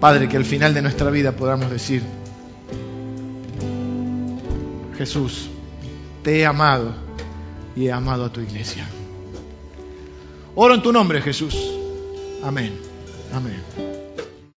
[0.00, 2.02] Padre, que al final de nuestra vida podamos decir,
[4.96, 5.48] Jesús,
[6.22, 6.92] te he amado
[7.74, 8.88] y he amado a tu iglesia.
[10.54, 11.56] Oro en tu nombre, Jesús.
[12.42, 12.78] Amén.
[13.32, 13.85] Amén.